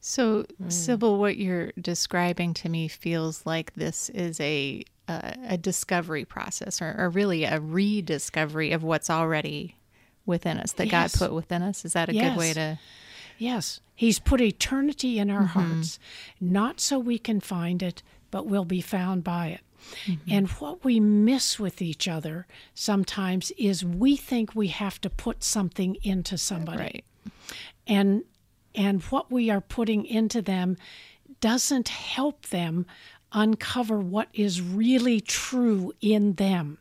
So, 0.00 0.44
mm. 0.62 0.72
Sybil, 0.72 1.18
what 1.18 1.36
you're 1.36 1.72
describing 1.80 2.54
to 2.54 2.68
me 2.68 2.88
feels 2.88 3.44
like 3.46 3.74
this 3.74 4.08
is 4.10 4.40
a 4.40 4.84
a, 5.06 5.36
a 5.50 5.58
discovery 5.58 6.24
process, 6.24 6.80
or, 6.80 6.94
or, 6.98 7.10
really 7.10 7.44
a 7.44 7.60
rediscovery 7.60 8.72
of 8.72 8.82
what's 8.82 9.10
already 9.10 9.76
within 10.24 10.56
us 10.56 10.72
that 10.72 10.86
yes. 10.86 11.14
God 11.14 11.26
put 11.26 11.34
within 11.34 11.60
us. 11.60 11.84
Is 11.84 11.92
that 11.92 12.08
a 12.08 12.14
yes. 12.14 12.30
good 12.30 12.38
way 12.38 12.52
to? 12.54 12.78
Yes, 13.38 13.80
He's 13.94 14.18
put 14.18 14.40
eternity 14.40 15.18
in 15.18 15.30
our 15.30 15.42
mm-hmm. 15.42 15.60
hearts, 15.60 15.98
not 16.40 16.80
so 16.80 16.98
we 16.98 17.18
can 17.18 17.40
find 17.40 17.82
it, 17.82 18.02
but 18.30 18.46
we'll 18.46 18.64
be 18.64 18.80
found 18.80 19.22
by 19.22 19.48
it. 19.48 19.60
Mm-hmm. 20.06 20.30
And 20.30 20.48
what 20.50 20.84
we 20.84 20.98
miss 20.98 21.58
with 21.60 21.80
each 21.80 22.08
other 22.08 22.46
sometimes 22.74 23.52
is 23.52 23.84
we 23.84 24.16
think 24.16 24.54
we 24.54 24.68
have 24.68 25.00
to 25.02 25.10
put 25.10 25.44
something 25.44 25.96
into 26.02 26.38
somebody. 26.38 26.78
Right. 26.78 27.04
And 27.86 28.24
and 28.74 29.02
what 29.04 29.30
we 29.30 29.50
are 29.50 29.60
putting 29.60 30.04
into 30.04 30.42
them 30.42 30.76
doesn't 31.40 31.88
help 31.88 32.46
them 32.46 32.86
uncover 33.30 34.00
what 34.00 34.28
is 34.32 34.60
really 34.60 35.20
true 35.20 35.92
in 36.00 36.34
them. 36.34 36.78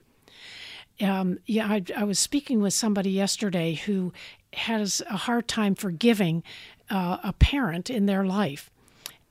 Um, 1.02 1.40
yeah, 1.46 1.68
I, 1.68 1.84
I, 1.96 2.04
was 2.04 2.20
speaking 2.20 2.62
with 2.62 2.74
somebody 2.74 3.10
yesterday 3.10 3.74
who 3.74 4.14
has 4.54 5.02
a 5.10 5.18
hard 5.18 5.48
time 5.48 5.76
forgiving 5.76 6.44
uh, 6.90 7.18
a 7.24 7.34
parent 7.34 7.90
in 7.90 8.06
their 8.06 8.26
life, 8.26 8.70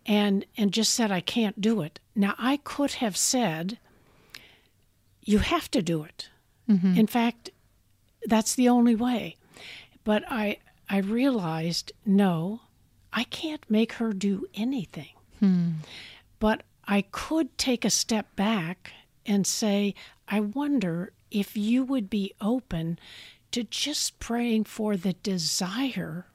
and 0.06 0.44
and 0.56 0.72
just 0.72 0.94
said 0.94 1.10
I 1.10 1.20
can't 1.20 1.60
do 1.60 1.82
it. 1.82 2.00
Now 2.14 2.34
I 2.38 2.58
could 2.58 2.92
have 2.92 3.16
said 3.16 3.78
you 5.22 5.38
have 5.38 5.70
to 5.70 5.82
do 5.82 6.02
it. 6.02 6.28
Mm-hmm. 6.68 6.96
In 6.96 7.06
fact, 7.06 7.50
that's 8.24 8.54
the 8.54 8.68
only 8.68 8.94
way. 8.94 9.36
But 10.04 10.24
I 10.28 10.58
I 10.88 10.98
realized 10.98 11.92
no, 12.04 12.62
I 13.12 13.24
can't 13.24 13.64
make 13.68 13.94
her 13.94 14.12
do 14.12 14.46
anything. 14.54 15.14
Hmm. 15.40 15.70
But 16.38 16.62
I 16.86 17.02
could 17.10 17.56
take 17.56 17.84
a 17.84 17.90
step 17.90 18.34
back 18.36 18.92
and 19.24 19.46
say, 19.46 19.94
I 20.28 20.40
wonder 20.40 21.12
if 21.30 21.56
you 21.56 21.84
would 21.84 22.10
be 22.10 22.34
open 22.40 22.98
to 23.52 23.64
just 23.64 24.18
praying 24.18 24.64
for 24.64 24.96
the 24.96 25.12
desire 25.14 26.26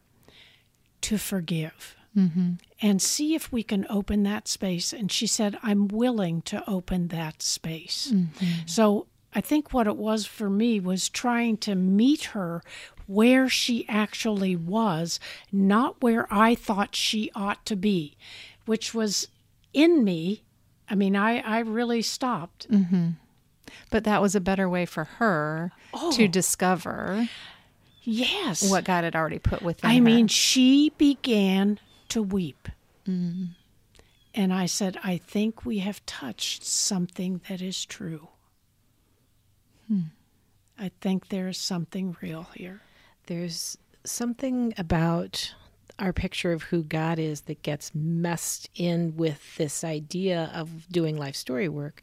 to 1.01 1.17
forgive 1.17 1.95
mm-hmm. 2.15 2.53
and 2.81 3.01
see 3.01 3.36
if 3.36 3.51
we 3.51 3.63
can 3.63 3.86
open 3.89 4.24
that 4.24 4.47
space. 4.47 4.93
And 4.93 5.12
she 5.12 5.27
said, 5.27 5.57
I'm 5.62 5.88
willing 5.88 6.41
to 6.43 6.63
open 6.69 7.09
that 7.09 7.41
space. 7.41 8.12
Mm-hmm. 8.13 8.45
So 8.65 9.07
I 9.33 9.41
think 9.41 9.74
what 9.74 9.88
it 9.88 9.97
was 9.97 10.25
for 10.25 10.50
me 10.50 10.79
was 10.79 11.09
trying 11.09 11.57
to 11.57 11.75
meet 11.75 12.25
her 12.25 12.63
where 13.05 13.47
she 13.47 13.88
actually 13.88 14.55
was, 14.55 15.19
not 15.51 16.01
where 16.01 16.27
I 16.31 16.55
thought 16.55 16.95
she 16.95 17.31
ought 17.36 17.65
to 17.65 17.75
be, 17.75 18.17
which 18.65 18.93
was 18.93 19.27
in 19.74 20.03
me. 20.03 20.43
I 20.89 20.95
mean, 20.95 21.15
I, 21.15 21.39
I 21.39 21.59
really 21.59 22.01
stopped. 22.01 22.69
Mm-hmm. 22.69 23.12
But 23.89 24.03
that 24.03 24.22
was 24.22 24.36
a 24.36 24.41
better 24.41 24.69
way 24.69 24.86
for 24.86 25.05
her 25.05 25.72
oh. 25.93 26.12
to 26.13 26.27
discover 26.27 27.27
Yes. 28.10 28.72
What 28.72 28.86
God 28.86 29.03
had 29.03 29.17
already 29.17 29.38
put 29.38 29.62
within 29.62 29.89
her. 29.89 29.93
I 29.93 29.98
her. 29.98 30.01
mean, 30.01 30.29
she 30.29 30.93
began 30.98 31.77
to 32.07 32.24
weep. 32.24 32.69
Mm. 33.05 33.50
And 34.34 34.53
I 34.53 34.65
said, 34.65 34.98
I 35.03 35.17
think 35.17 35.65
we 35.65 35.79
have 35.79 36.05
touched 36.05 36.63
something 36.63 37.41
that 37.50 37.62
is 37.62 37.84
true. 37.86 38.29
Hmm. 39.89 40.01
I 40.79 40.91
think 41.01 41.27
there's 41.27 41.57
something 41.57 42.15
real 42.22 42.48
here. 42.55 42.79
There's 43.25 43.77
something 44.05 44.74
about 44.77 45.53
our 46.00 46.13
picture 46.13 46.51
of 46.51 46.63
who 46.63 46.84
God 46.84 47.18
is 47.20 47.42
that 47.42 47.63
gets 47.63 47.94
messed 47.94 48.70
in 48.75 49.16
with 49.18 49.58
this 49.58 49.84
idea 49.84 50.51
of 50.54 50.88
doing 50.89 51.18
life 51.18 51.36
story 51.36 51.68
work 51.68 52.01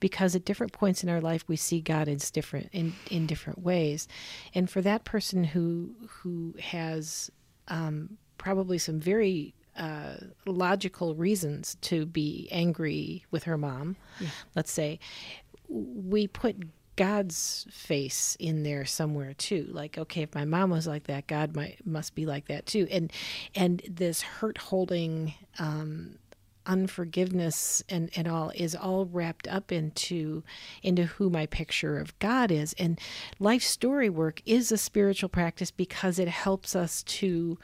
because 0.00 0.34
at 0.34 0.44
different 0.44 0.72
points 0.72 1.02
in 1.02 1.08
our 1.08 1.20
life 1.20 1.44
we 1.46 1.56
see 1.56 1.80
God 1.80 2.08
as 2.08 2.30
different 2.30 2.68
in, 2.72 2.94
in 3.10 3.26
different 3.26 3.60
ways. 3.60 4.08
And 4.54 4.68
for 4.68 4.82
that 4.82 5.04
person 5.04 5.44
who 5.44 5.94
who 6.08 6.54
has 6.60 7.30
um, 7.68 8.18
probably 8.38 8.78
some 8.78 8.98
very 8.98 9.54
uh, 9.76 10.16
logical 10.44 11.14
reasons 11.14 11.76
to 11.82 12.06
be 12.06 12.48
angry 12.50 13.24
with 13.30 13.44
her 13.44 13.56
mom, 13.56 13.96
yeah. 14.20 14.28
let's 14.56 14.72
say, 14.72 14.98
we 15.68 16.26
put 16.26 16.56
God's 16.98 17.64
face 17.70 18.36
in 18.40 18.64
there 18.64 18.84
somewhere 18.84 19.32
too. 19.32 19.68
Like, 19.70 19.96
okay, 19.96 20.22
if 20.22 20.34
my 20.34 20.44
mom 20.44 20.70
was 20.70 20.88
like 20.88 21.04
that, 21.04 21.28
God 21.28 21.54
might 21.54 21.78
must 21.86 22.16
be 22.16 22.26
like 22.26 22.48
that 22.48 22.66
too. 22.66 22.88
And 22.90 23.12
and 23.54 23.80
this 23.88 24.20
hurt 24.20 24.58
holding 24.58 25.34
um, 25.60 26.16
unforgiveness 26.66 27.84
and, 27.88 28.10
and 28.16 28.26
all 28.26 28.50
is 28.52 28.74
all 28.74 29.06
wrapped 29.06 29.46
up 29.46 29.70
into 29.70 30.42
into 30.82 31.04
who 31.04 31.30
my 31.30 31.46
picture 31.46 32.00
of 32.00 32.18
God 32.18 32.50
is. 32.50 32.72
And 32.80 33.00
life 33.38 33.62
story 33.62 34.10
work 34.10 34.42
is 34.44 34.72
a 34.72 34.76
spiritual 34.76 35.28
practice 35.28 35.70
because 35.70 36.18
it 36.18 36.28
helps 36.28 36.74
us 36.74 37.04
to 37.04 37.58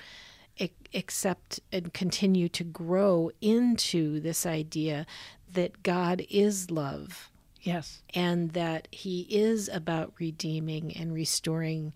accept 0.94 1.58
and 1.72 1.92
continue 1.92 2.48
to 2.48 2.62
grow 2.62 3.28
into 3.40 4.20
this 4.20 4.46
idea 4.46 5.04
that 5.52 5.82
God 5.82 6.24
is 6.30 6.70
love 6.70 7.32
Yes. 7.64 8.02
And 8.14 8.50
that 8.50 8.88
he 8.90 9.22
is 9.30 9.68
about 9.68 10.12
redeeming 10.18 10.94
and 10.96 11.12
restoring 11.12 11.92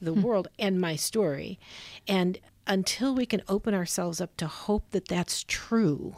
the 0.00 0.12
hmm. 0.12 0.22
world 0.22 0.48
and 0.58 0.80
my 0.80 0.96
story. 0.96 1.58
And 2.06 2.38
until 2.66 3.14
we 3.14 3.26
can 3.26 3.42
open 3.48 3.74
ourselves 3.74 4.20
up 4.20 4.36
to 4.36 4.46
hope 4.46 4.90
that 4.90 5.08
that's 5.08 5.44
true, 5.44 6.16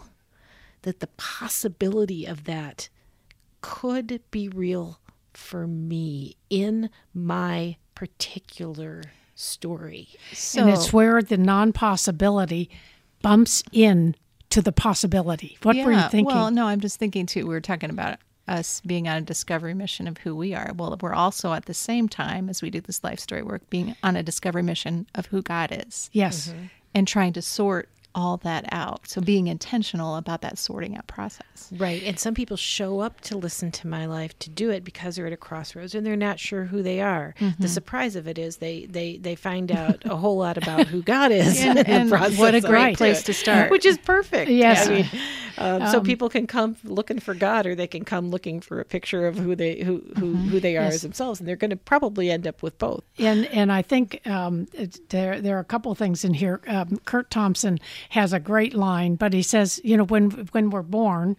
that 0.83 1.01
the 1.01 1.07
possibility 1.07 2.27
of 2.27 2.45
that 2.45 2.89
could 3.61 4.21
be 4.31 4.49
real 4.49 5.01
for 5.33 5.67
me 5.67 6.37
in 6.49 6.91
my 7.15 7.77
particular 7.95 9.05
story. 9.35 10.09
So, 10.33 10.63
and 10.63 10.71
it's 10.71 10.93
where 10.93 11.23
the 11.23 11.39
non 11.39 11.73
possibility 11.73 12.69
bumps 13.23 13.63
in 13.73 14.17
to 14.51 14.61
the 14.61 14.73
possibility. 14.73 15.57
What 15.63 15.77
yeah, 15.77 15.85
were 15.85 15.93
you 15.93 16.09
thinking? 16.09 16.27
Well, 16.35 16.51
no, 16.51 16.67
I'm 16.67 16.81
just 16.81 16.99
thinking 16.99 17.27
too. 17.27 17.47
We 17.47 17.55
were 17.55 17.61
talking 17.61 17.91
about 17.91 18.19
us 18.51 18.83
being 18.85 19.09
on 19.09 19.17
a 19.17 19.21
discovery 19.23 19.73
mission 19.73 20.07
of 20.07 20.19
who 20.19 20.35
we 20.35 20.55
are. 20.55 20.73
Well, 20.77 20.99
we're 21.01 21.15
also 21.15 21.53
at 21.53 21.67
the 21.67 21.75
same 21.75 22.09
time 22.09 22.49
as 22.51 22.61
we 22.61 22.69
do 22.69 22.81
this 22.81 23.03
life 23.03 23.21
story 23.21 23.43
work 23.43 23.69
being 23.71 23.97
on 24.03 24.17
a 24.17 24.23
discovery 24.23 24.63
mission 24.63 25.07
of 25.15 25.27
who 25.27 25.41
God 25.41 25.71
is. 25.73 26.11
Yes. 26.13 26.49
Mm-hmm. 26.49 26.65
And 26.93 27.09
trying 27.09 27.33
to 27.35 27.43
sort 27.43 27.89
all 28.15 28.39
that 28.39 28.65
out. 28.73 29.09
So 29.09 29.21
being 29.21 29.47
intentional 29.47 30.17
about 30.17 30.41
that 30.43 30.59
sorting 30.59 30.97
out 30.97 31.07
process. 31.07 31.71
Right. 31.77 32.03
And 32.03 32.19
some 32.19 32.35
people 32.35 32.57
show 32.57 33.01
up 33.01 33.21
to 33.23 33.39
listen 33.39 33.71
to 33.73 33.87
my 33.87 34.07
life 34.07 34.39
to 34.41 34.51
do 34.51 34.71
it 34.71 34.85
because 34.85 35.17
they're 35.17 35.27
at 35.27 35.33
a 35.33 35.37
crossroads 35.37 35.95
and 35.95 36.05
they're 36.07 36.17
not 36.17 36.39
sure 36.39 36.65
who 36.65 36.83
they 36.83 37.01
are. 37.01 37.35
Mm-hmm. 37.39 37.63
The 37.63 37.69
surprise 37.69 38.17
of 38.17 38.27
it 38.27 38.39
is 38.39 38.57
they 38.59 38.87
they 38.87 39.17
they 39.19 39.35
find 39.35 39.71
out 39.71 40.03
a 40.05 40.17
whole 40.17 40.37
lot 40.37 40.57
about 40.57 40.87
who 40.87 41.03
God 41.03 41.31
is. 41.33 41.61
And, 41.71 41.87
and 41.87 42.11
what 42.11 42.55
a 42.55 42.61
great 42.61 42.93
it, 42.93 42.97
place 42.97 43.23
to 43.25 43.35
start. 43.35 43.71
Which 43.71 43.85
is 43.85 43.99
perfect. 43.99 44.51
Yes. 44.51 44.89
I 44.89 44.91
mean, 44.91 45.09
um, 45.59 45.87
so 45.89 46.01
people 46.01 46.29
can 46.29 46.47
come 46.47 46.77
looking 46.85 47.21
for 47.21 47.35
God, 47.35 47.67
or 47.67 47.75
they 47.75 47.87
can 47.87 48.05
come 48.05 48.31
looking 48.31 48.61
for 48.61 48.81
a 48.81 48.85
picture 48.85 49.27
of 49.27 49.37
who 49.37 49.55
they 49.55 49.83
who 49.83 50.03
who, 50.19 50.35
who 50.35 50.59
they 50.59 50.77
are 50.77 50.85
Yes. 50.85 50.95
as 50.95 51.03
themselves, 51.03 51.39
and 51.39 51.49
they're 51.49 51.57
going 51.57 51.71
to 51.71 51.77
probably 51.77 52.31
end 52.31 52.47
up 52.47 52.63
with 52.63 52.79
both. 52.79 53.05
And 53.19 53.47
and 53.47 53.71
I 53.71 53.83
think 53.83 54.27
um, 54.27 54.67
there 55.11 55.41
there 55.41 55.57
are 55.57 55.61
a 55.61 55.65
couple 55.65 55.93
of 55.93 55.99
things 55.99 56.25
in 56.25 56.35
here. 56.35 56.61
Um, 56.67 56.99
Kurt 57.05 57.31
Thompson 57.31 57.79
has 58.09 58.33
a 58.33 58.41
great 58.41 58.75
line, 58.75 59.15
but 59.15 59.33
he 59.33 59.43
says, 59.43 59.81
you 59.85 59.97
know, 59.97 60.05
when 60.05 60.31
when 60.53 60.71
we're 60.71 60.83
born, 60.83 61.37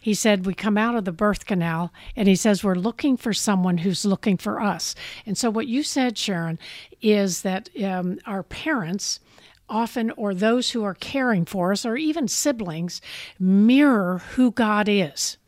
he 0.00 0.14
said 0.14 0.46
we 0.46 0.54
come 0.54 0.78
out 0.78 0.94
of 0.94 1.04
the 1.04 1.12
birth 1.12 1.46
canal, 1.46 1.92
and 2.14 2.28
he 2.28 2.36
says 2.36 2.62
we're 2.62 2.74
looking 2.74 3.16
for 3.16 3.32
someone 3.32 3.78
who's 3.78 4.04
looking 4.04 4.36
for 4.36 4.60
us. 4.60 4.94
And 5.26 5.36
so 5.36 5.50
what 5.50 5.66
you 5.66 5.82
said, 5.82 6.16
Sharon, 6.16 6.58
is 7.00 7.42
that 7.42 7.70
um, 7.82 8.18
our 8.26 8.42
parents. 8.42 9.20
Often, 9.68 10.10
or 10.18 10.34
those 10.34 10.72
who 10.72 10.84
are 10.84 10.92
caring 10.92 11.46
for 11.46 11.72
us, 11.72 11.86
or 11.86 11.96
even 11.96 12.28
siblings, 12.28 13.00
mirror 13.38 14.18
who 14.34 14.50
God 14.50 14.86
is. 14.86 15.38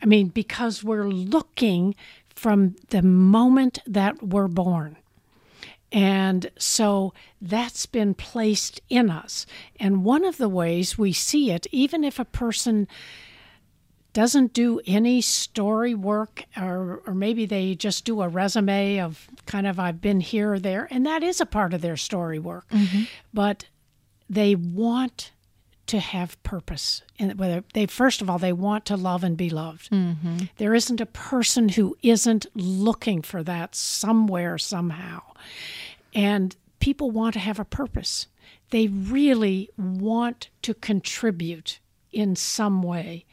I 0.00 0.06
mean, 0.06 0.28
because 0.28 0.82
we're 0.82 1.08
looking 1.08 1.94
from 2.34 2.76
the 2.88 3.02
moment 3.02 3.80
that 3.86 4.22
we're 4.22 4.48
born. 4.48 4.96
And 5.90 6.50
so 6.58 7.14
that's 7.40 7.86
been 7.86 8.14
placed 8.14 8.80
in 8.88 9.10
us. 9.10 9.46
And 9.80 10.04
one 10.04 10.24
of 10.24 10.36
the 10.36 10.48
ways 10.48 10.98
we 10.98 11.12
see 11.12 11.50
it, 11.50 11.66
even 11.72 12.04
if 12.04 12.18
a 12.18 12.24
person 12.24 12.86
doesn't 14.12 14.52
do 14.52 14.80
any 14.86 15.20
story 15.20 15.94
work, 15.94 16.44
or, 16.56 17.02
or 17.06 17.14
maybe 17.14 17.46
they 17.46 17.74
just 17.74 18.04
do 18.04 18.20
a 18.20 18.28
resume 18.28 19.00
of 19.00 19.28
kind 19.46 19.66
of, 19.66 19.78
I've 19.78 20.00
been 20.00 20.20
here 20.20 20.54
or 20.54 20.58
there, 20.58 20.88
and 20.90 21.06
that 21.06 21.22
is 21.22 21.40
a 21.40 21.46
part 21.46 21.72
of 21.72 21.82
their 21.82 21.96
story 21.96 22.38
work. 22.38 22.68
Mm-hmm. 22.70 23.04
But 23.32 23.66
they 24.28 24.54
want 24.54 25.32
to 25.86 25.98
have 26.00 26.40
purpose. 26.42 27.02
And 27.18 27.38
whether 27.38 27.64
they 27.72 27.86
first 27.86 28.20
of 28.20 28.28
all 28.28 28.38
they 28.38 28.52
want 28.52 28.84
to 28.86 28.96
love 28.96 29.24
and 29.24 29.36
be 29.36 29.48
loved. 29.48 29.90
Mm-hmm. 29.90 30.36
There 30.58 30.74
isn't 30.74 31.00
a 31.00 31.06
person 31.06 31.70
who 31.70 31.96
isn't 32.02 32.46
looking 32.54 33.22
for 33.22 33.42
that 33.42 33.74
somewhere 33.74 34.58
somehow 34.58 35.22
and 36.18 36.56
people 36.80 37.10
want 37.10 37.32
to 37.34 37.38
have 37.38 37.58
a 37.60 37.64
purpose 37.64 38.26
they 38.70 38.88
really 38.88 39.70
want 39.78 40.50
to 40.62 40.74
contribute 40.74 41.78
in 42.12 42.34
some 42.34 42.82
way 42.82 43.24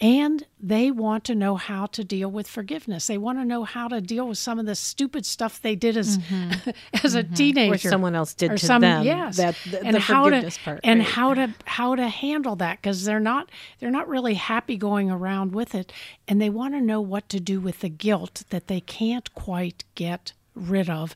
and 0.00 0.46
they 0.60 0.90
want 0.90 1.24
to 1.24 1.34
know 1.34 1.56
how 1.56 1.84
to 1.86 2.04
deal 2.04 2.30
with 2.30 2.46
forgiveness 2.46 3.06
they 3.06 3.18
want 3.18 3.38
to 3.38 3.44
know 3.44 3.64
how 3.64 3.88
to 3.88 4.00
deal 4.00 4.28
with 4.28 4.38
some 4.38 4.58
of 4.58 4.66
the 4.66 4.74
stupid 4.74 5.24
stuff 5.26 5.60
they 5.62 5.74
did 5.74 5.96
as 5.96 6.18
as 7.04 7.14
a 7.14 7.24
mm-hmm. 7.24 7.34
teenager 7.34 7.88
Or 7.88 7.90
someone 7.90 8.14
else 8.14 8.34
did 8.34 8.52
or 8.52 8.58
to 8.58 8.66
some- 8.66 8.82
them. 8.82 9.04
Yes, 9.04 9.36
That 9.36 9.56
the, 9.70 9.82
and 9.82 9.94
the 9.94 10.00
how 10.00 10.24
forgiveness 10.24 10.56
to 10.56 10.62
part. 10.62 10.80
and 10.84 11.00
right. 11.00 11.08
how 11.08 11.34
to 11.34 11.54
how 11.64 11.94
to 11.94 12.08
handle 12.08 12.56
that 12.56 12.80
because 12.80 13.04
they're 13.04 13.20
not 13.20 13.50
they're 13.80 13.90
not 13.90 14.08
really 14.08 14.34
happy 14.34 14.76
going 14.76 15.10
around 15.10 15.52
with 15.52 15.74
it, 15.74 15.92
and 16.28 16.40
they 16.40 16.50
want 16.50 16.74
to 16.74 16.80
know 16.80 17.00
what 17.00 17.28
to 17.30 17.40
do 17.40 17.60
with 17.60 17.80
the 17.80 17.88
guilt 17.88 18.44
that 18.50 18.66
they 18.68 18.80
can't 18.80 19.32
quite 19.34 19.84
get 19.94 20.32
rid 20.54 20.88
of, 20.90 21.14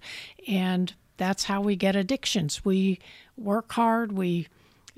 and 0.48 0.94
that's 1.22 1.44
how 1.44 1.60
we 1.60 1.76
get 1.76 1.94
addictions. 1.94 2.64
We 2.64 2.98
work 3.36 3.70
hard, 3.72 4.10
we 4.10 4.48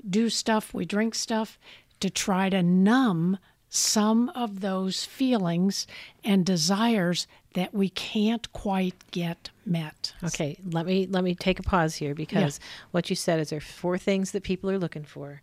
do 0.09 0.29
stuff, 0.29 0.73
we 0.73 0.83
drink 0.83 1.13
stuff 1.13 1.59
to 1.99 2.09
try 2.09 2.49
to 2.49 2.63
numb 2.63 3.37
some 3.69 4.29
of 4.29 4.61
those 4.61 5.05
feelings 5.05 5.85
and 6.23 6.43
desires 6.43 7.27
that 7.53 7.75
we 7.75 7.89
can't 7.89 8.51
quite 8.53 8.95
get 9.11 9.51
met. 9.67 10.13
Okay, 10.23 10.57
let 10.65 10.87
me 10.87 11.05
let 11.05 11.23
me 11.23 11.35
take 11.35 11.59
a 11.59 11.63
pause 11.63 11.95
here 11.95 12.15
because 12.15 12.59
what 12.89 13.09
you 13.09 13.15
said 13.15 13.39
is 13.39 13.51
there 13.51 13.57
are 13.57 13.61
four 13.61 13.97
things 13.99 14.31
that 14.31 14.43
people 14.43 14.71
are 14.71 14.79
looking 14.79 15.03
for: 15.03 15.41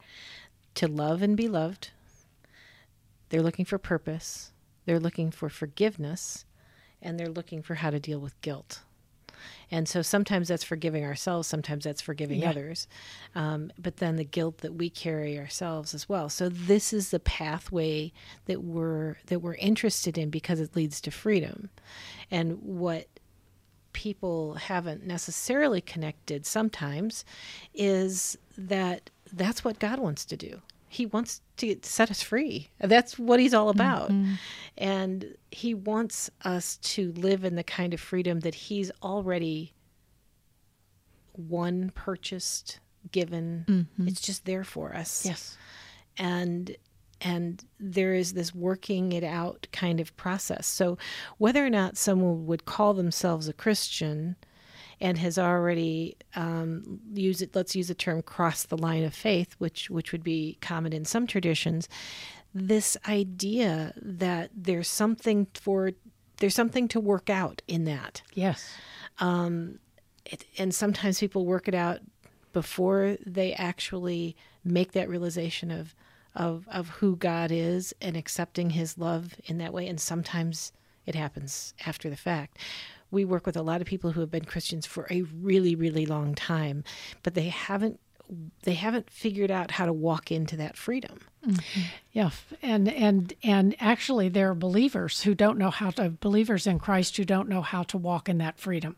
to 0.75 0.89
love 0.89 1.23
and 1.23 1.37
be 1.37 1.49
loved. 1.49 1.91
They're 3.29 3.43
looking 3.43 3.65
for 3.65 3.79
purpose. 3.79 4.51
They're 4.85 5.01
looking 5.01 5.31
for 5.31 5.49
forgiveness, 5.49 6.45
and 7.01 7.21
they're 7.21 7.29
looking 7.29 7.63
for 7.63 7.77
how 7.77 7.91
to 7.91 8.01
deal 8.01 8.19
with 8.19 8.41
guilt. 8.41 8.81
And 9.71 9.89
so 9.89 10.03
sometimes 10.03 10.49
that's 10.49 10.65
forgiving 10.65 11.05
ourselves, 11.05 11.49
sometimes 11.49 11.85
that's 11.85 12.01
forgiving 12.01 12.41
Yeah. 12.41 12.51
others, 12.51 12.87
um, 13.35 13.73
but 13.79 13.97
then 13.99 14.17
the 14.17 14.25
guilt 14.25 14.59
that 14.59 14.75
we 14.75 14.91
carry 14.91 15.39
ourselves 15.39 15.95
as 15.95 16.09
well. 16.09 16.29
So 16.29 16.49
this 16.49 16.93
is 16.93 17.11
the 17.11 17.21
pathway 17.21 18.13
that 18.47 18.63
we're 18.63 19.17
that 19.27 19.41
we're 19.41 19.55
interested 19.55 20.19
in 20.19 20.31
because 20.31 20.61
it 20.61 20.77
leads 20.77 21.01
to 21.03 21.11
freedom. 21.11 21.71
And 22.31 22.63
what 22.63 23.09
people 23.93 24.55
haven't 24.55 25.05
necessarily 25.07 25.81
connected 25.81 26.47
sometimes 26.47 27.25
is 27.75 28.39
that 28.57 29.11
that's 29.33 29.65
what 29.65 29.79
God 29.79 29.99
wants 29.99 30.25
to 30.27 30.37
do. 30.37 30.61
He 30.93 31.07
wants 31.07 31.41
to 31.57 31.77
set 31.83 32.11
us 32.11 32.21
free. 32.23 32.69
That's 32.79 33.19
what 33.19 33.41
he's 33.41 33.55
all 33.55 33.71
about. 33.71 34.11
Mm-hmm. 34.11 34.35
And 34.77 35.37
he 35.51 35.73
wants 35.73 36.31
us 36.45 36.77
to 36.79 37.13
live 37.13 37.45
in 37.45 37.55
the 37.57 37.65
kind 37.65 37.95
of 37.95 38.01
freedom 38.01 38.41
that 38.41 38.55
he's 38.55 38.91
already 39.03 39.73
won, 41.35 41.93
purchased, 41.95 42.79
given. 43.11 43.65
Mm-hmm. 43.69 44.09
It's 44.09 44.21
just 44.21 44.45
there 44.45 44.65
for 44.65 44.95
us 44.95 45.25
Yes. 45.25 45.57
and 46.19 46.77
and 47.25 47.65
there 47.79 48.15
is 48.15 48.33
this 48.35 48.53
working 48.55 49.13
it 49.13 49.23
out 49.25 49.69
kind 49.73 50.01
of 50.01 50.15
process. 50.17 50.67
So 50.67 50.99
whether 51.39 51.65
or 51.65 51.71
not 51.71 51.97
someone 51.97 52.47
would 52.47 52.65
call 52.65 52.95
themselves 52.95 53.47
a 53.49 53.53
Christian 53.53 54.35
and 55.03 55.19
has 55.19 55.37
already 55.37 56.17
um, 56.37 57.01
use 57.13 57.43
it, 57.43 57.55
let's 57.57 57.75
use 57.75 57.89
the 57.89 57.95
term 57.95 58.23
cross 58.23 58.63
the 58.63 58.79
line 58.79 59.03
of 59.03 59.13
faith, 59.13 59.55
which 59.59 59.91
which 59.91 60.13
would 60.13 60.23
be 60.23 60.57
common 60.63 60.93
in 60.93 61.05
some 61.05 61.27
traditions. 61.27 61.89
This 62.55 62.97
idea 63.09 63.93
that 64.01 64.51
there's 64.55 64.89
something 64.89 65.49
for 65.55 65.91
there's 66.39 66.55
something 66.55 66.87
to 66.89 67.01
work 67.01 67.29
out 67.29 67.63
in 67.67 67.85
that 67.85 68.23
Yes. 68.35 68.71
it, 70.25 70.45
and 70.57 70.75
sometimes 70.75 71.19
people 71.19 71.45
work 71.45 71.67
it 71.69 71.75
out 71.75 71.99
before 72.53 73.17
they 73.27 73.53
actually 73.55 74.37
make 74.65 74.93
that 74.93 75.09
realization 75.09 75.71
of 75.73 75.95
of 76.35 76.67
of 76.69 76.89
who 76.89 77.17
God 77.17 77.51
is 77.51 77.93
and 78.01 78.17
accepting 78.17 78.71
his 78.71 78.97
love 78.97 79.35
in 79.47 79.59
that 79.59 79.73
way 79.73 79.89
and 79.89 80.01
sometimes 80.01 80.73
it 81.07 81.17
happens 81.17 81.75
after 81.85 82.09
the 82.09 82.17
fact. 82.17 82.59
We 83.13 83.25
work 83.25 83.47
with 83.47 83.57
a 83.57 83.63
lot 83.63 83.81
of 83.81 83.87
people 83.87 84.11
who 84.11 84.21
have 84.21 84.31
been 84.31 84.45
Christians 84.45 84.87
for 84.87 85.07
a 85.11 85.23
really 85.23 85.77
really 85.77 86.07
long 86.07 86.35
time 86.35 86.83
but 87.23 87.35
they 87.35 87.49
haven't 87.49 88.01
they 88.63 88.75
haven't 88.75 89.11
figured 89.11 89.51
out 89.51 89.73
how 89.73 89.87
to 89.87 89.93
walk 89.93 90.31
into 90.33 90.57
that 90.57 90.77
freedom. 90.77 91.21
Yeah, 92.13 92.31
and 92.63 92.89
and 92.89 93.33
and 93.43 93.75
actually, 93.81 94.29
there 94.29 94.51
are 94.51 94.55
believers 94.55 95.23
who 95.23 95.35
don't 95.35 95.59
know 95.59 95.71
how 95.71 95.91
to 95.91 96.11
believers 96.11 96.67
in 96.69 96.79
Christ 96.79 97.17
who 97.17 97.25
don't 97.25 97.49
know 97.49 97.63
how 97.63 97.83
to 97.85 97.99
walk 97.99 98.29
in 98.29 98.39
that 98.39 98.59
freedom, 98.59 98.97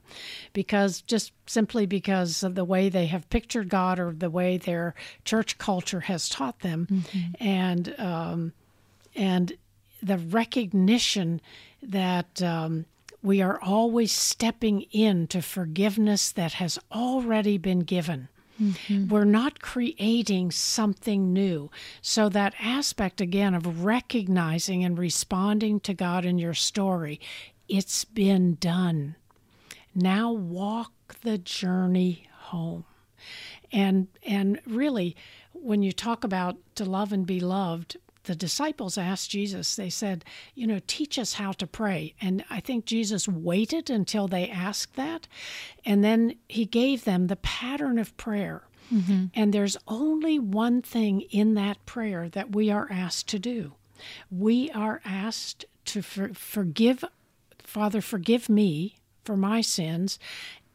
because 0.53 1.00
just 1.00 1.33
simply 1.46 1.87
because 1.87 2.42
of 2.42 2.55
the 2.55 2.64
way 2.66 2.90
they 2.90 3.07
have 3.07 3.31
pictured 3.31 3.70
God 3.70 3.98
or 3.98 4.12
the 4.12 4.31
way 4.31 4.59
their 4.59 4.94
church 5.24 5.57
culture 5.57 6.00
has 6.00 6.29
taught 6.29 6.61
them, 6.61 7.05
and 7.40 7.94
um, 7.98 8.53
and 9.16 9.55
the 10.03 10.18
recognition 10.18 11.40
that 11.83 12.42
um, 12.42 12.85
we 13.24 13.40
are 13.40 13.58
always 13.62 14.12
stepping 14.12 14.82
into 14.92 15.40
forgiveness 15.40 16.30
that 16.30 16.52
has 16.52 16.78
already 16.92 17.56
been 17.56 17.80
given. 17.80 18.28
Mm-hmm. 18.60 19.08
We're 19.08 19.24
not 19.24 19.62
creating 19.62 20.50
something 20.50 21.32
new. 21.32 21.70
So, 22.02 22.28
that 22.28 22.54
aspect 22.60 23.22
again 23.22 23.54
of 23.54 23.84
recognizing 23.84 24.84
and 24.84 24.98
responding 24.98 25.80
to 25.80 25.94
God 25.94 26.26
in 26.26 26.38
your 26.38 26.54
story, 26.54 27.18
it's 27.66 28.04
been 28.04 28.56
done. 28.56 29.16
Now 29.94 30.30
walk 30.30 30.92
the 31.22 31.38
journey 31.38 32.28
home. 32.32 32.84
And 33.72 34.08
and 34.22 34.60
really 34.66 35.16
when 35.52 35.82
you 35.82 35.92
talk 35.92 36.24
about 36.24 36.58
to 36.74 36.84
love 36.84 37.12
and 37.12 37.26
be 37.26 37.40
loved, 37.40 37.96
the 38.24 38.34
disciples 38.34 38.98
asked 38.98 39.30
Jesus, 39.30 39.76
they 39.76 39.90
said, 39.90 40.24
you 40.54 40.66
know, 40.66 40.80
teach 40.87 41.18
us 41.18 41.34
how 41.34 41.52
to 41.52 41.66
pray. 41.66 42.14
And 42.20 42.44
I 42.50 42.60
think 42.60 42.84
Jesus 42.84 43.28
waited 43.28 43.90
until 43.90 44.28
they 44.28 44.48
asked 44.48 44.96
that. 44.96 45.28
And 45.84 46.02
then 46.02 46.37
he 46.48 46.64
gave 46.64 47.04
them 47.04 47.26
the 47.26 47.37
pattern 47.37 47.98
of 47.98 48.16
prayer. 48.16 48.62
Mm-hmm. 48.92 49.26
And 49.34 49.52
there's 49.52 49.76
only 49.88 50.38
one 50.38 50.82
thing 50.82 51.22
in 51.22 51.54
that 51.54 51.84
prayer 51.87 52.28
that 52.30 52.54
we 52.54 52.70
are 52.70 52.88
asked 52.90 53.28
to 53.28 53.38
do. 53.38 53.74
We 54.30 54.70
are 54.72 55.00
asked 55.04 55.64
to 55.87 56.02
for, 56.02 56.34
forgive, 56.34 57.04
Father, 57.58 58.00
forgive 58.00 58.48
me 58.48 58.96
for 59.24 59.37
my 59.37 59.60
sins 59.60 60.18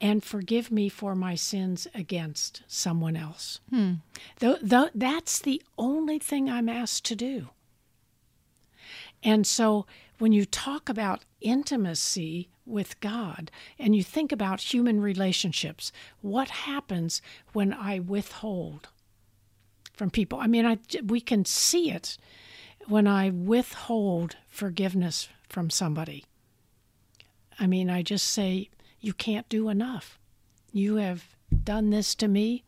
and 0.02 0.24
forgive 0.24 0.72
me 0.72 0.90
for 0.90 1.16
my 1.16 1.36
sins 1.36 1.88
against 1.94 2.64
someone 2.68 3.16
else. 3.18 3.60
Hmm. 3.70 3.96
Th- 4.40 4.60
th- 4.60 4.92
that's 4.96 5.40
the 5.40 5.62
only 5.78 6.20
thing 6.20 6.50
I'm 6.50 6.70
asked 6.70 7.06
to 7.06 7.16
do. 7.16 7.50
And 9.22 9.46
so 9.46 9.86
when 10.18 10.32
you 10.32 10.46
talk 10.46 10.90
about 10.90 11.26
intimacy 11.42 12.50
with 12.66 13.00
God 13.00 13.52
and 13.78 13.96
you 13.96 14.04
think 14.04 14.32
about 14.32 14.74
human 14.74 15.02
relationships, 15.02 15.92
what 16.22 16.50
happens 16.50 17.22
when 17.54 17.74
I 17.74 18.00
withhold 18.00 18.88
from 19.94 20.10
people? 20.10 20.40
I 20.40 20.48
mean, 20.48 20.66
I, 20.66 20.78
we 21.06 21.20
can 21.20 21.44
see 21.46 21.92
it 21.92 22.18
when 22.88 23.08
I 23.08 23.30
withhold 23.30 24.38
forgiveness 24.48 25.30
from 25.48 25.70
somebody. 25.70 26.26
I 27.60 27.68
mean, 27.68 27.90
I 27.90 28.02
just 28.02 28.26
say, 28.28 28.70
you 29.02 29.14
can't 29.14 29.48
do 29.50 29.70
enough. 29.70 30.20
You 30.72 30.98
have 30.98 31.36
done 31.64 31.90
this 31.90 32.16
to 32.16 32.28
me 32.28 32.64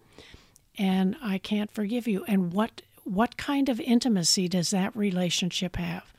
and 0.77 1.15
I 1.21 1.37
can't 1.37 1.71
forgive 1.71 2.07
you. 2.07 2.23
And 2.27 2.53
what 2.53 2.81
what 3.03 3.35
kind 3.37 3.67
of 3.67 3.79
intimacy 3.79 4.47
does 4.47 4.69
that 4.69 4.95
relationship 4.95 5.75
have? 5.75 6.13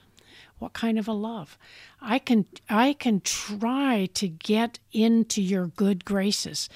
What 0.59 0.73
kind 0.73 0.99
of 0.99 1.09
a 1.09 1.13
love? 1.13 1.59
I 2.01 2.19
can 2.19 2.47
I 2.69 2.93
can 2.93 3.21
try 3.21 4.09
to 4.15 4.29
get 4.29 4.79
into 4.93 5.41
your 5.43 5.67
good 5.69 6.05
graces, 6.05 6.69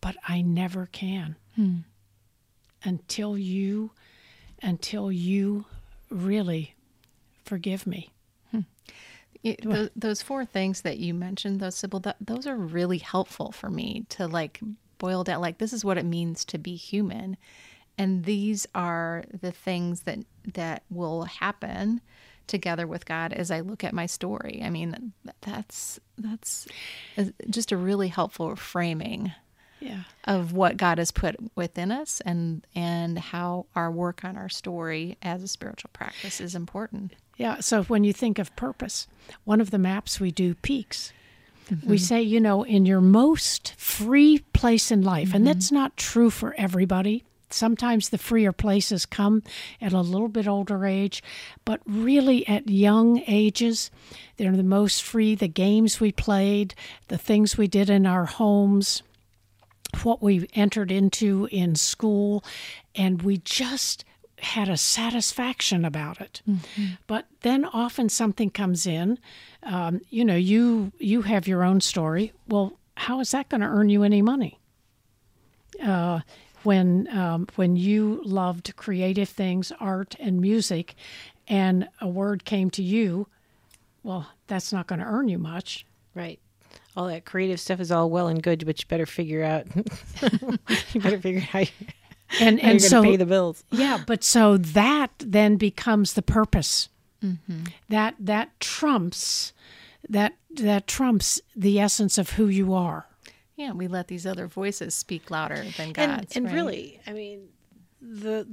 but 0.00 0.16
I 0.28 0.42
never 0.42 0.86
can. 0.86 1.36
Hmm. 1.56 1.78
Until 2.82 3.38
you 3.38 3.92
until 4.62 5.12
you 5.12 5.66
really 6.10 6.74
forgive 7.44 7.86
me. 7.86 8.10
It, 9.44 9.60
those, 9.62 9.90
those, 9.94 10.22
four 10.22 10.44
things 10.44 10.80
that 10.80 10.98
you 10.98 11.14
mentioned, 11.14 11.60
those 11.60 11.76
Sybil, 11.76 12.00
that, 12.00 12.16
those 12.20 12.46
are 12.46 12.56
really 12.56 12.98
helpful 12.98 13.52
for 13.52 13.68
me 13.68 14.06
to 14.08 14.26
like 14.26 14.58
boil 14.98 15.22
down. 15.22 15.40
Like 15.40 15.58
this 15.58 15.72
is 15.72 15.84
what 15.84 15.98
it 15.98 16.04
means 16.04 16.44
to 16.46 16.58
be 16.58 16.74
human, 16.76 17.36
and 17.98 18.24
these 18.24 18.66
are 18.74 19.24
the 19.38 19.52
things 19.52 20.02
that 20.02 20.20
that 20.54 20.82
will 20.90 21.24
happen 21.24 22.00
together 22.46 22.86
with 22.86 23.06
God 23.06 23.32
as 23.32 23.50
I 23.50 23.60
look 23.60 23.84
at 23.84 23.94
my 23.94 24.06
story. 24.06 24.62
I 24.64 24.70
mean, 24.70 25.12
that's 25.42 26.00
that's 26.18 26.66
just 27.50 27.70
a 27.70 27.76
really 27.76 28.08
helpful 28.08 28.56
framing 28.56 29.32
yeah. 29.80 30.02
of 30.24 30.52
what 30.52 30.76
God 30.76 30.98
has 30.98 31.10
put 31.10 31.36
within 31.54 31.92
us 31.92 32.20
and 32.24 32.66
and 32.74 33.18
how 33.18 33.66
our 33.74 33.90
work 33.90 34.24
on 34.24 34.36
our 34.36 34.48
story 34.48 35.18
as 35.22 35.42
a 35.42 35.48
spiritual 35.48 35.90
practice 35.92 36.40
is 36.40 36.54
important. 36.54 37.14
Yeah. 37.36 37.60
So 37.60 37.82
when 37.84 38.04
you 38.04 38.12
think 38.12 38.38
of 38.38 38.54
purpose, 38.56 39.06
one 39.44 39.60
of 39.60 39.70
the 39.70 39.78
maps 39.78 40.20
we 40.20 40.30
do 40.30 40.54
peaks. 40.54 41.12
Mm-hmm. 41.70 41.90
We 41.90 41.98
say, 41.98 42.20
you 42.20 42.40
know, 42.40 42.62
in 42.62 42.84
your 42.84 43.00
most 43.00 43.74
free 43.78 44.40
place 44.52 44.90
in 44.90 45.02
life, 45.02 45.28
mm-hmm. 45.28 45.36
and 45.36 45.46
that's 45.46 45.72
not 45.72 45.96
true 45.96 46.28
for 46.28 46.54
everybody. 46.58 47.24
Sometimes 47.48 48.08
the 48.08 48.18
freer 48.18 48.52
places 48.52 49.06
come 49.06 49.42
at 49.80 49.92
a 49.92 50.00
little 50.00 50.28
bit 50.28 50.48
older 50.48 50.84
age, 50.84 51.22
but 51.64 51.80
really 51.86 52.46
at 52.48 52.68
young 52.68 53.22
ages, 53.26 53.90
they're 54.36 54.56
the 54.56 54.62
most 54.62 55.02
free. 55.02 55.34
The 55.34 55.48
games 55.48 56.00
we 56.00 56.10
played, 56.10 56.74
the 57.08 57.18
things 57.18 57.56
we 57.56 57.68
did 57.68 57.88
in 57.88 58.06
our 58.06 58.24
homes, 58.24 59.02
what 60.02 60.20
we 60.20 60.48
entered 60.54 60.90
into 60.90 61.48
in 61.52 61.76
school, 61.76 62.44
and 62.94 63.22
we 63.22 63.38
just 63.38 64.04
had 64.44 64.68
a 64.68 64.76
satisfaction 64.76 65.84
about 65.84 66.20
it. 66.20 66.42
Mm-hmm. 66.48 66.84
But 67.06 67.26
then 67.40 67.64
often 67.64 68.08
something 68.08 68.50
comes 68.50 68.86
in. 68.86 69.18
Um, 69.62 70.00
you 70.10 70.24
know, 70.24 70.36
you 70.36 70.92
you 70.98 71.22
have 71.22 71.48
your 71.48 71.62
own 71.62 71.80
story. 71.80 72.32
Well, 72.48 72.78
how 72.96 73.20
is 73.20 73.30
that 73.32 73.48
going 73.48 73.60
to 73.60 73.66
earn 73.66 73.88
you 73.88 74.02
any 74.02 74.22
money? 74.22 74.60
Uh, 75.82 76.20
when 76.62 77.08
um, 77.16 77.48
when 77.56 77.76
you 77.76 78.22
loved 78.24 78.74
creative 78.76 79.28
things, 79.28 79.72
art 79.80 80.14
and 80.18 80.40
music, 80.40 80.94
and 81.48 81.88
a 82.00 82.08
word 82.08 82.44
came 82.44 82.70
to 82.70 82.82
you, 82.82 83.26
well, 84.02 84.28
that's 84.46 84.72
not 84.72 84.86
going 84.86 85.00
to 85.00 85.06
earn 85.06 85.28
you 85.28 85.38
much. 85.38 85.84
Right 86.14 86.38
all 86.96 87.08
that 87.08 87.24
creative 87.24 87.58
stuff 87.58 87.80
is 87.80 87.90
all 87.90 88.08
well 88.08 88.28
and 88.28 88.42
good, 88.42 88.64
but 88.64 88.80
you 88.80 88.86
better 88.88 89.06
figure 89.06 89.42
out. 89.42 89.66
you 90.94 91.00
better 91.00 91.20
figure 91.20 91.40
out 91.40 91.48
how, 91.48 91.58
you, 91.60 91.68
and 92.40 92.60
how 92.60 92.70
and 92.70 92.80
you're 92.80 92.88
so 92.88 93.02
pay 93.02 93.16
the 93.16 93.26
bills. 93.26 93.64
Yeah, 93.70 94.02
but 94.06 94.24
so 94.24 94.56
that 94.56 95.10
then 95.18 95.56
becomes 95.56 96.14
the 96.14 96.22
purpose. 96.22 96.88
Mm-hmm. 97.22 97.64
That 97.88 98.14
that 98.18 98.58
trumps 98.60 99.52
that 100.08 100.34
that 100.56 100.86
trumps 100.86 101.40
the 101.56 101.80
essence 101.80 102.18
of 102.18 102.30
who 102.30 102.48
you 102.48 102.74
are. 102.74 103.06
Yeah, 103.56 103.72
we 103.72 103.86
let 103.86 104.08
these 104.08 104.26
other 104.26 104.46
voices 104.46 104.94
speak 104.94 105.30
louder 105.30 105.64
than 105.76 105.92
God's. 105.92 106.36
And, 106.36 106.36
and 106.36 106.46
right? 106.46 106.54
really, 106.54 107.00
I 107.06 107.12
mean, 107.12 107.48
the 108.00 108.46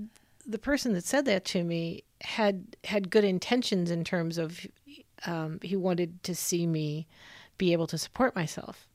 the 0.45 0.59
person 0.59 0.93
that 0.93 1.05
said 1.05 1.25
that 1.25 1.45
to 1.45 1.63
me 1.63 2.03
had 2.21 2.75
had 2.83 3.09
good 3.09 3.23
intentions 3.23 3.91
in 3.91 4.03
terms 4.03 4.37
of 4.37 4.65
um, 5.25 5.59
he 5.61 5.75
wanted 5.75 6.23
to 6.23 6.35
see 6.35 6.65
me 6.67 7.07
be 7.57 7.73
able 7.73 7.87
to 7.87 7.97
support 7.97 8.35
myself. 8.35 8.87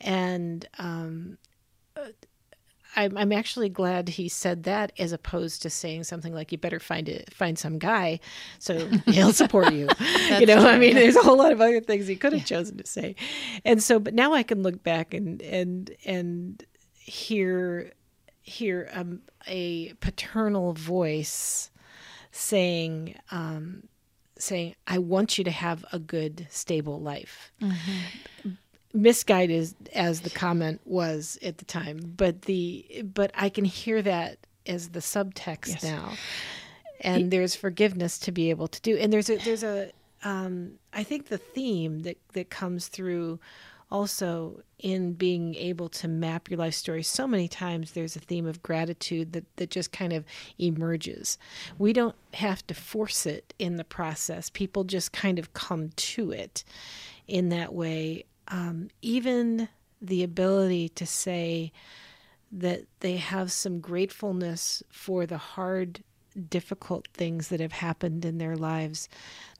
And 0.00 0.66
um, 0.78 1.38
I'm, 2.96 3.16
I'm 3.16 3.32
actually 3.32 3.68
glad 3.68 4.08
he 4.10 4.28
said 4.28 4.64
that 4.64 4.92
as 4.98 5.12
opposed 5.12 5.62
to 5.62 5.70
saying 5.70 6.04
something 6.04 6.34
like 6.34 6.52
you 6.52 6.58
better 6.58 6.80
find 6.80 7.08
it 7.08 7.32
find 7.32 7.58
some 7.58 7.78
guy 7.78 8.20
so 8.58 8.86
he'll 9.06 9.32
support 9.32 9.72
you 9.72 9.88
you 10.38 10.46
know 10.46 10.60
true. 10.60 10.68
i 10.68 10.78
mean 10.78 10.94
there's 10.94 11.16
a 11.16 11.22
whole 11.22 11.38
lot 11.38 11.52
of 11.52 11.60
other 11.60 11.80
things 11.80 12.06
he 12.06 12.16
could 12.16 12.32
have 12.32 12.44
chosen 12.44 12.76
to 12.76 12.86
say 12.86 13.14
and 13.64 13.82
so 13.82 13.98
but 13.98 14.14
now 14.14 14.32
i 14.32 14.42
can 14.42 14.62
look 14.62 14.82
back 14.82 15.14
and 15.14 15.42
and 15.42 15.90
and 16.04 16.64
hear 16.98 17.92
hear 18.42 18.88
um, 18.92 19.20
a 19.46 19.92
paternal 20.00 20.72
voice 20.72 21.70
saying 22.32 23.14
um, 23.30 23.84
saying, 24.42 24.74
I 24.86 24.98
want 24.98 25.38
you 25.38 25.44
to 25.44 25.50
have 25.50 25.84
a 25.92 25.98
good, 25.98 26.46
stable 26.50 27.00
life. 27.00 27.52
Mm-hmm. 27.60 28.50
Misguided 28.92 29.74
as 29.94 30.22
the 30.22 30.30
comment 30.30 30.80
was 30.84 31.38
at 31.42 31.58
the 31.58 31.64
time, 31.64 32.14
but 32.16 32.42
the 32.42 33.04
but 33.14 33.30
I 33.34 33.48
can 33.48 33.64
hear 33.64 34.02
that 34.02 34.38
as 34.66 34.90
the 34.90 35.00
subtext 35.00 35.68
yes. 35.68 35.84
now. 35.84 36.12
And 37.02 37.30
there's 37.30 37.54
forgiveness 37.54 38.18
to 38.18 38.32
be 38.32 38.50
able 38.50 38.68
to 38.68 38.80
do. 38.82 38.96
And 38.96 39.12
there's 39.12 39.30
a 39.30 39.36
there's 39.36 39.62
a 39.62 39.90
um, 40.22 40.72
I 40.92 41.02
think 41.02 41.28
the 41.28 41.38
theme 41.38 42.00
that 42.00 42.18
that 42.32 42.50
comes 42.50 42.88
through 42.88 43.40
also 43.90 44.62
in 44.78 45.12
being 45.12 45.54
able 45.56 45.88
to 45.88 46.08
map 46.08 46.48
your 46.48 46.58
life 46.58 46.74
story 46.74 47.02
so 47.02 47.26
many 47.26 47.48
times 47.48 47.92
there's 47.92 48.16
a 48.16 48.20
theme 48.20 48.46
of 48.46 48.62
gratitude 48.62 49.32
that, 49.32 49.44
that 49.56 49.70
just 49.70 49.90
kind 49.90 50.12
of 50.12 50.24
emerges 50.58 51.36
we 51.78 51.92
don't 51.92 52.14
have 52.34 52.64
to 52.66 52.72
force 52.72 53.26
it 53.26 53.52
in 53.58 53.76
the 53.76 53.84
process 53.84 54.48
people 54.48 54.84
just 54.84 55.12
kind 55.12 55.38
of 55.38 55.52
come 55.54 55.90
to 55.96 56.30
it 56.30 56.62
in 57.26 57.48
that 57.48 57.74
way 57.74 58.24
um, 58.50 58.88
even 59.02 59.68
the 60.02 60.22
ability 60.22 60.88
to 60.90 61.06
say 61.06 61.72
that 62.52 62.84
they 63.00 63.16
have 63.16 63.52
some 63.52 63.80
gratefulness 63.80 64.82
for 64.90 65.26
the 65.26 65.38
hard 65.38 66.02
difficult 66.48 67.08
things 67.12 67.48
that 67.48 67.60
have 67.60 67.72
happened 67.72 68.24
in 68.24 68.38
their 68.38 68.56
lives 68.56 69.08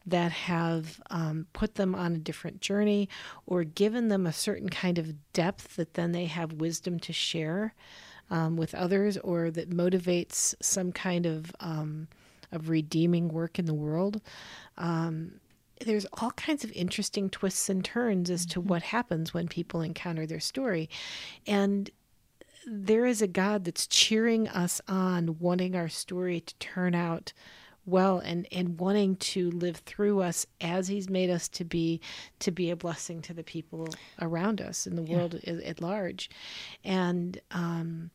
that 0.06 0.32
have 0.32 1.00
um, 1.10 1.46
put 1.52 1.74
them 1.74 1.94
on 1.94 2.14
a 2.14 2.18
different 2.18 2.60
journey 2.60 3.08
or 3.46 3.64
given 3.64 4.08
them 4.08 4.26
a 4.26 4.32
certain 4.32 4.68
kind 4.68 4.98
of 4.98 5.14
depth 5.32 5.76
that 5.76 5.94
then 5.94 6.12
they 6.12 6.26
have 6.26 6.54
wisdom 6.54 6.98
to 6.98 7.12
share 7.12 7.74
um, 8.30 8.56
with 8.56 8.74
others 8.74 9.16
or 9.18 9.50
that 9.50 9.70
motivates 9.70 10.54
some 10.60 10.92
kind 10.92 11.26
of 11.26 11.52
um, 11.60 12.08
of 12.52 12.68
redeeming 12.68 13.28
work 13.28 13.58
in 13.58 13.66
the 13.66 13.74
world. 13.74 14.20
Um, 14.76 15.40
there's 15.80 16.06
all 16.14 16.30
kinds 16.32 16.64
of 16.64 16.72
interesting 16.72 17.30
twists 17.30 17.68
and 17.68 17.84
turns 17.84 18.30
as 18.30 18.46
to 18.46 18.60
mm-hmm. 18.60 18.68
what 18.68 18.82
happens 18.82 19.34
when 19.34 19.48
people 19.48 19.80
encounter 19.80 20.26
their 20.26 20.40
story. 20.40 20.88
And 21.46 21.90
there 22.66 23.06
is 23.06 23.22
a 23.22 23.26
God 23.26 23.64
that's 23.64 23.86
cheering 23.86 24.48
us 24.48 24.80
on, 24.86 25.38
wanting 25.38 25.74
our 25.74 25.88
story 25.88 26.40
to 26.40 26.54
turn 26.56 26.94
out 26.94 27.32
well 27.86 28.18
and 28.18 28.46
and 28.52 28.78
wanting 28.78 29.16
to 29.16 29.50
live 29.50 29.78
through 29.78 30.20
us 30.20 30.46
as 30.60 30.88
he's 30.88 31.08
made 31.08 31.30
us 31.30 31.48
to 31.48 31.64
be 31.64 32.00
to 32.38 32.50
be 32.50 32.70
a 32.70 32.76
blessing 32.76 33.22
to 33.22 33.32
the 33.32 33.42
people 33.42 33.88
around 34.20 34.60
us 34.60 34.86
in 34.86 34.96
the 34.96 35.02
yeah. 35.02 35.16
world 35.16 35.34
at, 35.34 35.60
at, 35.60 35.80
large 35.80 36.28
and 36.84 37.40
um 37.50 38.10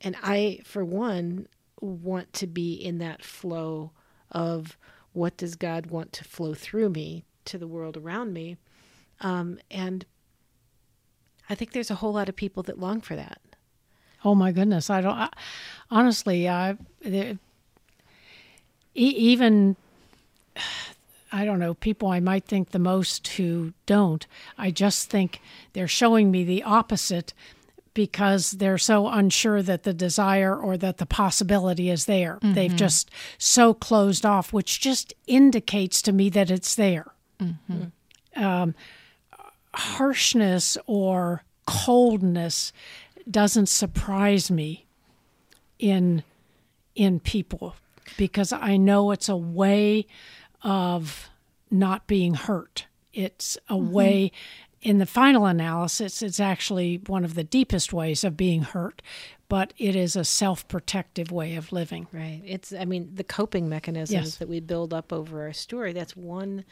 and 0.00 0.16
i 0.22 0.58
for 0.64 0.82
one 0.82 1.46
want 1.80 2.32
to 2.32 2.46
be 2.46 2.72
in 2.72 2.98
that 2.98 3.22
flow 3.22 3.90
of 4.30 4.78
what 5.12 5.36
does 5.36 5.54
god 5.54 5.86
want 5.86 6.12
to 6.12 6.24
flow 6.24 6.54
through 6.54 6.88
me 6.88 7.24
to 7.44 7.58
the 7.58 7.66
world 7.66 7.96
around 7.96 8.32
me 8.32 8.56
um 9.20 9.58
and 9.70 10.04
i 11.48 11.54
think 11.54 11.72
there's 11.72 11.90
a 11.90 11.96
whole 11.96 12.12
lot 12.12 12.28
of 12.28 12.36
people 12.36 12.62
that 12.62 12.78
long 12.78 13.00
for 13.00 13.16
that 13.16 13.40
oh 14.24 14.34
my 14.34 14.52
goodness 14.52 14.90
i 14.90 15.00
don't 15.00 15.16
I, 15.16 15.28
honestly 15.90 16.48
i 16.48 16.76
even 18.94 19.76
I 21.34 21.46
don't 21.46 21.58
know, 21.58 21.72
people 21.72 22.08
I 22.08 22.20
might 22.20 22.44
think 22.44 22.70
the 22.70 22.78
most 22.78 23.26
who 23.26 23.72
don't. 23.86 24.26
I 24.58 24.70
just 24.70 25.08
think 25.08 25.40
they're 25.72 25.88
showing 25.88 26.30
me 26.30 26.44
the 26.44 26.62
opposite 26.62 27.32
because 27.94 28.52
they're 28.52 28.78
so 28.78 29.08
unsure 29.08 29.62
that 29.62 29.82
the 29.82 29.92
desire 29.92 30.56
or 30.56 30.76
that 30.76 30.98
the 30.98 31.06
possibility 31.06 31.90
is 31.90 32.06
there. 32.06 32.36
Mm-hmm. 32.36 32.54
They've 32.54 32.76
just 32.76 33.10
so 33.38 33.74
closed 33.74 34.24
off, 34.24 34.52
which 34.52 34.80
just 34.80 35.12
indicates 35.26 36.00
to 36.02 36.12
me 36.12 36.30
that 36.30 36.50
it's 36.50 36.74
there. 36.74 37.12
Mm-hmm. 37.40 38.42
Um, 38.42 38.74
harshness 39.74 40.78
or 40.86 41.44
coldness 41.66 42.72
doesn't 43.30 43.68
surprise 43.68 44.50
me 44.50 44.86
in 45.78 46.22
in 46.94 47.20
people 47.20 47.74
because 48.16 48.52
I 48.52 48.76
know 48.76 49.10
it's 49.10 49.28
a 49.28 49.36
way 49.36 50.06
of 50.62 51.30
not 51.70 52.06
being 52.06 52.34
hurt. 52.34 52.86
It's 53.12 53.56
a 53.68 53.74
mm-hmm. 53.74 53.92
way 53.92 54.32
in 54.82 54.98
the 54.98 55.06
final 55.06 55.46
analysis, 55.46 56.22
it's 56.22 56.40
actually 56.40 57.00
one 57.06 57.24
of 57.24 57.34
the 57.34 57.44
deepest 57.44 57.92
ways 57.92 58.24
of 58.24 58.36
being 58.36 58.62
hurt, 58.62 59.00
but 59.48 59.72
it 59.78 59.94
is 59.94 60.16
a 60.16 60.24
self 60.24 60.66
protective 60.66 61.30
way 61.30 61.54
of 61.54 61.72
living. 61.72 62.08
Right. 62.12 62.42
It's, 62.44 62.72
I 62.72 62.84
mean, 62.84 63.10
the 63.14 63.24
coping 63.24 63.68
mechanisms 63.68 64.12
yes. 64.12 64.36
that 64.36 64.48
we 64.48 64.60
build 64.60 64.92
up 64.92 65.12
over 65.12 65.42
our 65.42 65.52
story, 65.52 65.92
that's 65.92 66.16
one 66.16 66.64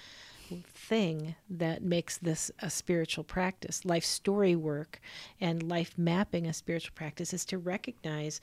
thing 0.75 1.37
that 1.49 1.83
makes 1.83 2.18
this 2.18 2.51
a 2.59 2.68
spiritual 2.68 3.23
practice. 3.23 3.85
Life 3.85 4.05
story 4.05 4.57
work 4.57 5.01
and 5.40 5.62
life 5.62 5.94
mapping 5.96 6.46
a 6.46 6.53
spiritual 6.53 6.92
practice 6.96 7.33
is 7.33 7.44
to 7.46 7.59
recognize 7.59 8.40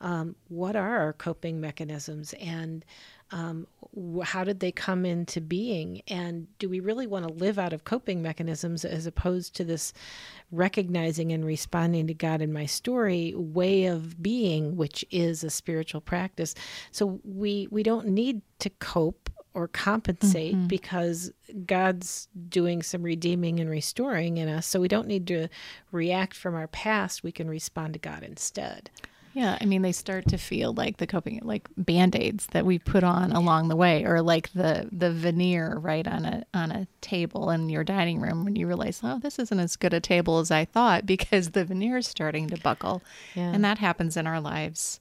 um, 0.00 0.36
what 0.48 0.76
are 0.76 0.98
our 0.98 1.12
coping 1.12 1.60
mechanisms 1.60 2.32
and 2.34 2.84
um, 3.32 3.66
how 4.22 4.44
did 4.44 4.60
they 4.60 4.72
come 4.72 5.04
into 5.04 5.40
being? 5.40 6.02
And 6.08 6.46
do 6.58 6.68
we 6.68 6.80
really 6.80 7.06
want 7.06 7.26
to 7.26 7.34
live 7.34 7.58
out 7.58 7.72
of 7.72 7.84
coping 7.84 8.22
mechanisms 8.22 8.84
as 8.84 9.06
opposed 9.06 9.54
to 9.56 9.64
this 9.64 9.92
recognizing 10.52 11.32
and 11.32 11.44
responding 11.44 12.06
to 12.06 12.14
God 12.14 12.40
in 12.40 12.52
my 12.52 12.66
story 12.66 13.34
way 13.36 13.86
of 13.86 14.22
being, 14.22 14.76
which 14.76 15.04
is 15.10 15.42
a 15.42 15.50
spiritual 15.50 16.00
practice? 16.00 16.54
So 16.92 17.20
we 17.24 17.68
we 17.70 17.82
don't 17.82 18.08
need 18.08 18.42
to 18.60 18.70
cope 18.70 19.30
or 19.52 19.66
compensate 19.66 20.54
mm-hmm. 20.54 20.66
because 20.68 21.32
God's 21.66 22.28
doing 22.48 22.82
some 22.82 23.02
redeeming 23.02 23.58
and 23.58 23.68
restoring 23.68 24.36
in 24.36 24.48
us. 24.48 24.66
So 24.66 24.80
we 24.80 24.88
don't 24.88 25.08
need 25.08 25.26
to 25.26 25.48
react 25.90 26.36
from 26.36 26.54
our 26.54 26.68
past. 26.68 27.24
We 27.24 27.32
can 27.32 27.48
respond 27.48 27.94
to 27.94 27.98
God 27.98 28.22
instead. 28.22 28.90
Yeah, 29.32 29.56
I 29.60 29.64
mean, 29.64 29.82
they 29.82 29.92
start 29.92 30.26
to 30.28 30.38
feel 30.38 30.72
like 30.72 30.96
the 30.96 31.06
coping, 31.06 31.40
like 31.42 31.68
band 31.76 32.16
aids 32.16 32.46
that 32.48 32.66
we 32.66 32.78
put 32.78 33.04
on 33.04 33.30
along 33.32 33.68
the 33.68 33.76
way, 33.76 34.04
or 34.04 34.22
like 34.22 34.52
the 34.52 34.88
the 34.90 35.12
veneer 35.12 35.76
right 35.78 36.06
on 36.06 36.24
a 36.24 36.44
on 36.52 36.72
a 36.72 36.88
table 37.00 37.50
in 37.50 37.68
your 37.68 37.84
dining 37.84 38.20
room 38.20 38.44
when 38.44 38.56
you 38.56 38.66
realize, 38.66 39.00
oh, 39.04 39.20
this 39.20 39.38
isn't 39.38 39.60
as 39.60 39.76
good 39.76 39.94
a 39.94 40.00
table 40.00 40.38
as 40.38 40.50
I 40.50 40.64
thought 40.64 41.06
because 41.06 41.50
the 41.50 41.64
veneer 41.64 41.98
is 41.98 42.08
starting 42.08 42.48
to 42.48 42.56
buckle, 42.58 43.02
yeah. 43.34 43.52
and 43.52 43.64
that 43.64 43.78
happens 43.78 44.16
in 44.16 44.26
our 44.26 44.40
lives 44.40 45.00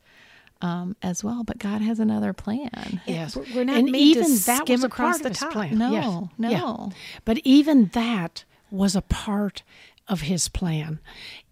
um, 0.62 0.96
as 1.02 1.24
well. 1.24 1.44
But 1.44 1.58
God 1.58 1.82
has 1.82 2.00
another 2.00 2.34
plan. 2.34 3.02
Yes, 3.08 3.36
we're 3.36 3.64
not 3.64 3.78
and 3.78 3.96
even 3.96 4.36
that 4.46 4.70
was 4.70 4.84
across 4.84 5.20
the 5.20 5.32
top. 5.32 5.54
Plan. 5.54 5.78
No, 5.78 5.92
yes. 5.92 6.30
no. 6.38 6.50
Yeah. 6.50 6.98
But 7.26 7.40
even 7.44 7.88
that 7.94 8.44
was 8.70 8.96
a 8.96 9.02
part 9.02 9.64
of 10.08 10.22
His 10.22 10.50
plan 10.50 11.00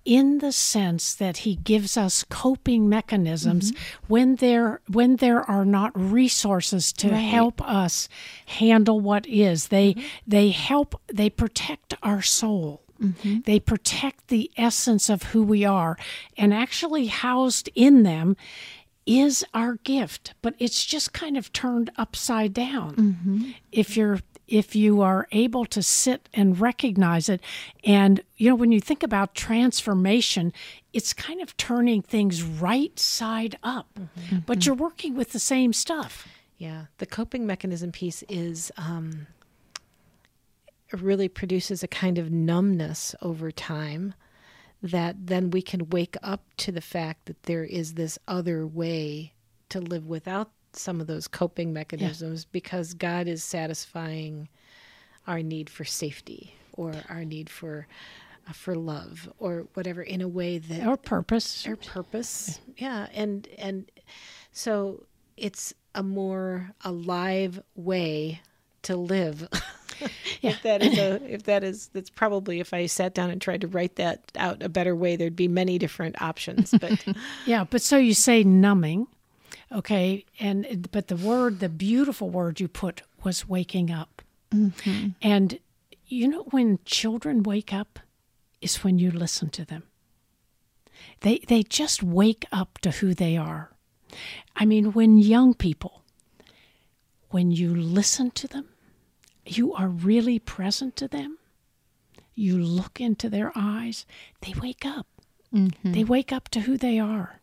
in 0.08 0.38
the 0.38 0.54
sense 0.54 1.14
that 1.14 1.40
he 1.40 1.58
gives 1.58 1.98
us 1.98 2.24
coping 2.24 2.88
mechanisms 2.88 3.74
mm-hmm. 3.74 4.06
when 4.08 4.38
there 4.38 4.80
when 4.88 5.18
there 5.18 5.42
are 5.52 5.66
not 5.66 5.92
resources 5.94 6.94
to 6.94 7.10
right. 7.10 7.18
help 7.18 7.62
us 7.62 8.08
handle 8.46 9.02
what 9.02 9.28
is 9.28 9.68
they 9.68 9.94
mm-hmm. 9.94 10.08
they 10.26 10.50
help 10.50 11.00
they 11.08 11.30
protect 11.30 11.94
our 12.02 12.22
soul 12.22 12.82
mm-hmm. 13.02 13.40
they 13.44 13.60
protect 13.60 14.30
the 14.30 14.50
essence 14.56 15.10
of 15.10 15.24
who 15.24 15.44
we 15.44 15.66
are 15.66 15.98
and 16.38 16.54
actually 16.54 17.08
housed 17.08 17.70
in 17.76 18.04
them 18.04 18.38
is 19.06 19.44
our 19.54 19.76
gift 19.84 20.34
but 20.42 20.56
it's 20.58 20.86
just 20.86 21.12
kind 21.12 21.36
of 21.36 21.52
turned 21.52 21.90
upside 21.98 22.54
down 22.54 22.96
mm-hmm. 22.96 23.52
if 23.74 23.98
you're 23.98 24.20
if 24.48 24.76
you 24.76 25.02
are 25.02 25.28
able 25.32 25.66
to 25.66 25.82
sit 25.84 26.30
and 26.34 26.60
recognize 26.60 27.30
it. 27.30 27.42
And, 27.84 28.22
you 28.38 28.50
know, 28.50 28.56
when 28.56 28.72
you 28.72 28.80
think 28.80 29.04
about 29.04 29.36
transformation, 29.36 30.54
it's 30.94 31.14
kind 31.14 31.42
of 31.42 31.56
turning 31.58 32.02
things 32.02 32.44
right 32.44 32.98
side 32.98 33.58
up, 33.64 33.90
mm-hmm. 34.00 34.40
but 34.46 34.66
you're 34.66 34.76
working 34.76 35.16
with 35.16 35.32
the 35.32 35.40
same 35.40 35.74
stuff. 35.74 36.28
Yeah. 36.58 36.86
The 36.98 37.06
coping 37.06 37.46
mechanism 37.46 37.92
piece 37.92 38.24
is. 38.30 38.72
Um, 38.78 39.28
really 40.94 41.28
produces 41.28 41.84
a 41.84 41.88
kind 41.88 42.18
of 42.18 42.32
numbness 42.32 43.16
over 43.22 43.52
time 43.52 44.14
that 44.82 45.16
then 45.28 45.50
we 45.50 45.62
can 45.62 45.90
wake 45.90 46.16
up 46.22 46.44
to 46.58 46.72
the 46.72 46.82
fact 46.82 47.26
that 47.26 47.44
there 47.44 47.64
is 47.64 47.96
this 47.96 48.18
other 48.28 48.66
way 48.66 49.34
to 49.70 49.82
live 49.82 50.06
without 50.06 50.52
some 50.78 51.02
of 51.02 51.08
those 51.08 51.28
coping 51.28 51.74
mechanisms 51.74 52.44
yeah. 52.44 52.50
because 52.52 52.94
God 52.94 53.28
is 53.28 53.44
satisfying 53.44 54.50
our 55.26 55.42
need 55.42 55.70
for 55.70 55.84
safety 55.84 56.56
or 56.74 56.94
our 57.10 57.26
need 57.26 57.50
for 57.50 57.88
uh, 58.48 58.54
for 58.54 58.76
love 58.76 59.30
or 59.40 59.68
whatever 59.74 60.02
in 60.02 60.22
a 60.22 60.28
way 60.28 60.58
that 60.58 60.86
our 60.86 60.98
purpose. 60.98 61.68
Our 61.68 61.76
purpose. 61.76 62.60
Yeah. 62.78 63.08
And 63.14 63.48
and 63.58 63.92
so 64.52 65.04
it's 65.36 65.74
a 65.94 66.04
more 66.04 66.72
alive 66.84 67.62
way 67.76 68.42
to 68.84 68.96
live. 68.96 69.48
Yeah. 70.42 70.52
if 70.52 70.62
that 70.62 70.84
is 70.84 70.98
a 71.00 71.16
if 71.34 71.44
that 71.44 71.64
is 71.64 71.88
that's 71.94 72.12
probably 72.12 72.60
if 72.60 72.72
I 72.74 72.86
sat 72.86 73.16
down 73.16 73.32
and 73.32 73.42
tried 73.42 73.62
to 73.62 73.68
write 73.68 73.96
that 73.96 74.32
out 74.36 74.62
a 74.62 74.70
better 74.70 74.96
way 74.96 75.16
there'd 75.16 75.36
be 75.36 75.48
many 75.48 75.80
different 75.80 76.22
options 76.22 76.74
but 76.80 77.04
yeah 77.48 77.64
but 77.64 77.82
so 77.82 77.98
you 77.98 78.14
say 78.14 78.44
numbing 78.44 79.08
Okay. 79.72 80.26
And, 80.40 80.90
but 80.92 81.08
the 81.08 81.16
word, 81.16 81.60
the 81.60 81.70
beautiful 81.70 82.30
word 82.30 82.60
you 82.60 82.68
put 82.68 83.02
was 83.24 83.48
waking 83.48 83.92
up. 83.92 84.22
Mm-hmm. 84.52 85.10
And 85.22 85.60
you 86.08 86.28
know, 86.28 86.44
when 86.52 86.80
children 86.86 87.44
wake 87.44 87.74
up 87.74 88.00
is 88.62 88.84
when 88.84 88.98
you 88.98 89.12
listen 89.12 89.50
to 89.50 89.66
them. 89.66 89.84
They, 91.22 91.40
they 91.40 91.64
just 91.64 92.02
wake 92.02 92.46
up 92.52 92.80
to 92.80 92.92
who 92.92 93.14
they 93.14 93.38
are. 93.38 93.72
I 94.56 94.66
mean, 94.66 94.94
when 94.94 95.18
young 95.18 95.54
people, 95.54 96.04
when 97.30 97.52
you 97.52 97.76
listen 97.76 98.32
to 98.32 98.48
them, 98.48 98.70
you 99.46 99.74
are 99.74 99.88
really 99.88 100.40
present 100.40 100.96
to 100.98 101.08
them, 101.08 101.38
you 102.36 102.58
look 102.58 103.02
into 103.02 103.30
their 103.30 103.52
eyes, 103.56 104.06
they 104.42 104.54
wake 104.60 104.86
up. 104.86 105.08
Mm-hmm. 105.54 105.92
They 105.92 106.04
wake 106.04 106.32
up 106.32 106.50
to 106.50 106.62
who 106.62 106.78
they 106.78 107.00
are. 107.00 107.42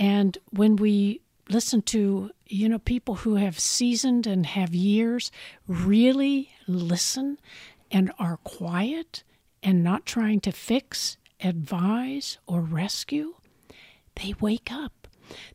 And 0.00 0.38
when 0.48 0.76
we 0.76 1.20
listen 1.50 1.82
to, 1.82 2.30
you 2.46 2.68
know, 2.70 2.78
people 2.78 3.16
who 3.16 3.34
have 3.34 3.60
seasoned 3.60 4.26
and 4.26 4.46
have 4.46 4.74
years 4.74 5.30
really 5.68 6.52
listen 6.66 7.38
and 7.90 8.10
are 8.18 8.38
quiet 8.38 9.22
and 9.62 9.84
not 9.84 10.06
trying 10.06 10.40
to 10.40 10.52
fix, 10.52 11.18
advise, 11.40 12.38
or 12.46 12.62
rescue, 12.62 13.34
they 14.14 14.34
wake 14.40 14.72
up. 14.72 15.06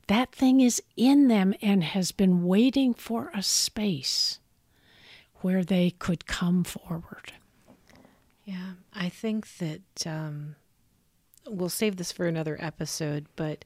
That 0.07 0.31
thing 0.31 0.61
is 0.61 0.81
in 0.95 1.27
them 1.27 1.55
and 1.61 1.83
has 1.83 2.11
been 2.11 2.45
waiting 2.45 2.93
for 2.93 3.31
a 3.33 3.41
space 3.41 4.39
where 5.41 5.63
they 5.63 5.89
could 5.89 6.27
come 6.27 6.63
forward. 6.63 7.33
Yeah, 8.43 8.73
I 8.93 9.09
think 9.09 9.57
that 9.57 10.05
um, 10.05 10.55
we'll 11.47 11.69
save 11.69 11.95
this 11.95 12.11
for 12.11 12.27
another 12.27 12.57
episode, 12.59 13.25
but 13.35 13.65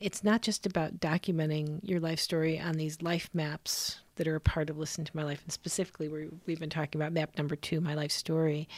it's 0.00 0.22
not 0.22 0.42
just 0.42 0.66
about 0.66 1.00
documenting 1.00 1.80
your 1.82 2.00
life 2.00 2.20
story 2.20 2.58
on 2.58 2.74
these 2.74 3.02
life 3.02 3.28
maps 3.32 4.00
that 4.16 4.28
are 4.28 4.36
a 4.36 4.40
part 4.40 4.70
of 4.70 4.78
Listen 4.78 5.04
to 5.04 5.16
My 5.16 5.24
Life, 5.24 5.42
and 5.42 5.52
specifically, 5.52 6.08
we 6.08 6.28
we've 6.46 6.60
been 6.60 6.70
talking 6.70 7.00
about 7.00 7.12
map 7.12 7.36
number 7.36 7.56
two, 7.56 7.80
My 7.80 7.94
Life 7.94 8.12
Story. 8.12 8.68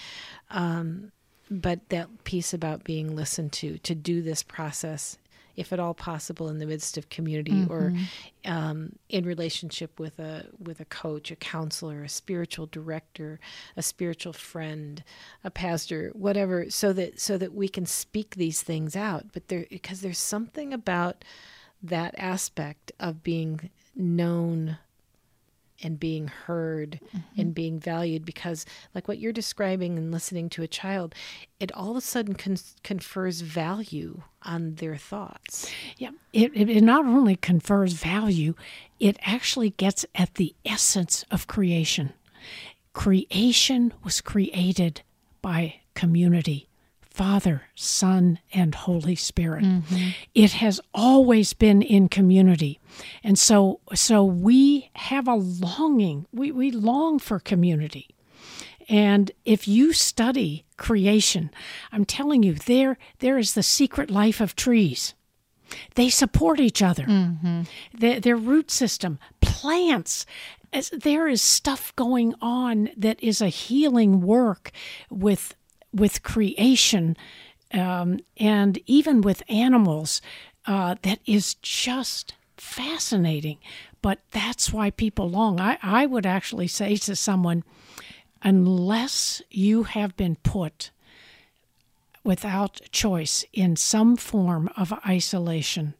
Um, 0.50 1.12
but 1.50 1.88
that 1.88 2.24
piece 2.24 2.54
about 2.54 2.85
being 2.85 3.16
listened 3.16 3.52
to, 3.54 3.78
to 3.78 3.94
do 3.94 4.22
this 4.22 4.42
process 4.42 5.18
if 5.61 5.75
at 5.75 5.79
all 5.79 5.92
possible, 5.92 6.49
in 6.49 6.59
the 6.59 6.64
midst 6.64 6.96
of 6.96 7.11
community 7.11 7.53
mm-hmm. 7.53 7.70
or 7.70 7.92
um, 8.46 8.92
in 9.11 9.25
relationship 9.27 10.01
with 10.01 10.18
a 10.18 10.46
with 10.59 10.81
a 10.81 10.87
coach, 10.87 11.31
a 11.31 11.37
counselor, 11.37 12.03
a 12.03 12.09
spiritual 12.09 12.66
director, 12.66 13.38
a 13.77 13.83
spiritual 13.83 14.33
friend, 14.33 15.05
a 15.44 15.51
pastor, 15.51 16.11
whatever, 16.14 16.70
so 16.70 16.94
that 16.94 17.20
so 17.20 17.37
that 17.37 17.53
we 17.53 17.68
can 17.68 17.85
speak 17.85 18.37
these 18.37 18.62
things 18.62 18.96
out. 18.96 19.27
But 19.35 19.49
there, 19.49 19.66
because 19.68 20.01
there's 20.01 20.18
something 20.18 20.73
about 20.73 21.25
that 21.83 22.14
aspect 22.16 22.90
of 22.99 23.23
being 23.23 23.68
known 23.94 24.79
and 25.82 25.98
being 25.98 26.28
heard 26.28 27.00
mm-hmm. 27.06 27.40
and 27.40 27.54
being 27.54 27.78
valued 27.78 28.24
because 28.24 28.66
like 28.94 29.08
what 29.08 29.18
you're 29.18 29.32
describing 29.32 29.96
and 29.98 30.12
listening 30.12 30.48
to 30.50 30.62
a 30.62 30.68
child 30.68 31.14
it 31.58 31.70
all 31.72 31.90
of 31.90 31.96
a 31.96 32.00
sudden 32.00 32.34
con- 32.34 32.56
confers 32.82 33.42
value 33.42 34.22
on 34.42 34.76
their 34.76 34.96
thoughts. 34.96 35.70
Yeah, 35.98 36.10
it, 36.32 36.52
it 36.54 36.82
not 36.82 37.04
only 37.04 37.36
confers 37.36 37.92
value, 37.92 38.54
it 38.98 39.18
actually 39.22 39.70
gets 39.70 40.06
at 40.14 40.34
the 40.34 40.54
essence 40.64 41.24
of 41.30 41.46
creation. 41.46 42.14
Creation 42.94 43.92
was 44.02 44.20
created 44.20 45.02
by 45.42 45.76
community 45.94 46.69
Father, 47.20 47.64
Son, 47.74 48.38
and 48.50 48.74
Holy 48.74 49.14
Spirit. 49.14 49.62
Mm-hmm. 49.62 50.09
It 50.35 50.52
has 50.52 50.80
always 50.94 51.52
been 51.52 51.83
in 51.83 52.09
community. 52.09 52.80
And 53.22 53.38
so 53.38 53.80
so 53.92 54.24
we 54.24 54.88
have 54.94 55.28
a 55.28 55.35
longing. 55.35 56.24
We, 56.33 56.50
we 56.50 56.70
long 56.70 57.18
for 57.18 57.38
community. 57.38 58.09
And 58.88 59.33
if 59.44 59.68
you 59.68 59.92
study 59.92 60.64
creation, 60.78 61.50
I'm 61.92 62.06
telling 62.06 62.42
you, 62.42 62.54
there 62.54 62.96
there 63.18 63.37
is 63.37 63.52
the 63.52 63.62
secret 63.62 64.11
life 64.11 64.40
of 64.40 64.56
trees. 64.56 65.12
They 65.96 66.09
support 66.09 66.59
each 66.59 66.80
other. 66.80 67.04
Mm-hmm. 67.04 67.62
Their, 67.98 68.20
their 68.20 68.37
root 68.37 68.70
system, 68.70 69.18
plants. 69.42 70.24
As 70.72 70.88
there 70.88 71.28
is 71.28 71.42
stuff 71.42 71.94
going 71.96 72.35
on 72.40 72.88
that 72.96 73.22
is 73.22 73.42
a 73.42 73.48
healing 73.48 74.22
work 74.22 74.70
with 75.11 75.54
with 75.92 76.22
creation, 76.22 77.16
um, 77.72 78.20
and 78.37 78.79
even 78.87 79.20
with 79.20 79.42
animals. 79.48 80.20
Uh, 80.66 80.94
that 81.03 81.20
is 81.24 81.55
just 81.55 82.35
fascinating. 82.57 83.59
But 84.03 84.20
that's 84.31 84.72
why 84.72 84.90
people 84.90 85.29
long. 85.29 85.61
I, 85.61 85.79
I 85.83 86.07
would 86.07 86.26
actually 86.26 86.68
say 86.68 86.96
to 86.96 87.16
someone, 87.16 87.64
unless 88.42 89.42
you 89.50 89.85
have 89.85 90.16
been 90.16 90.37
put 90.37 90.90
without 92.24 92.81
choice 92.92 93.44
in 93.53 93.76
some 93.76 94.16
form 94.16 94.68
of 94.76 94.92
isolation, 95.07 95.94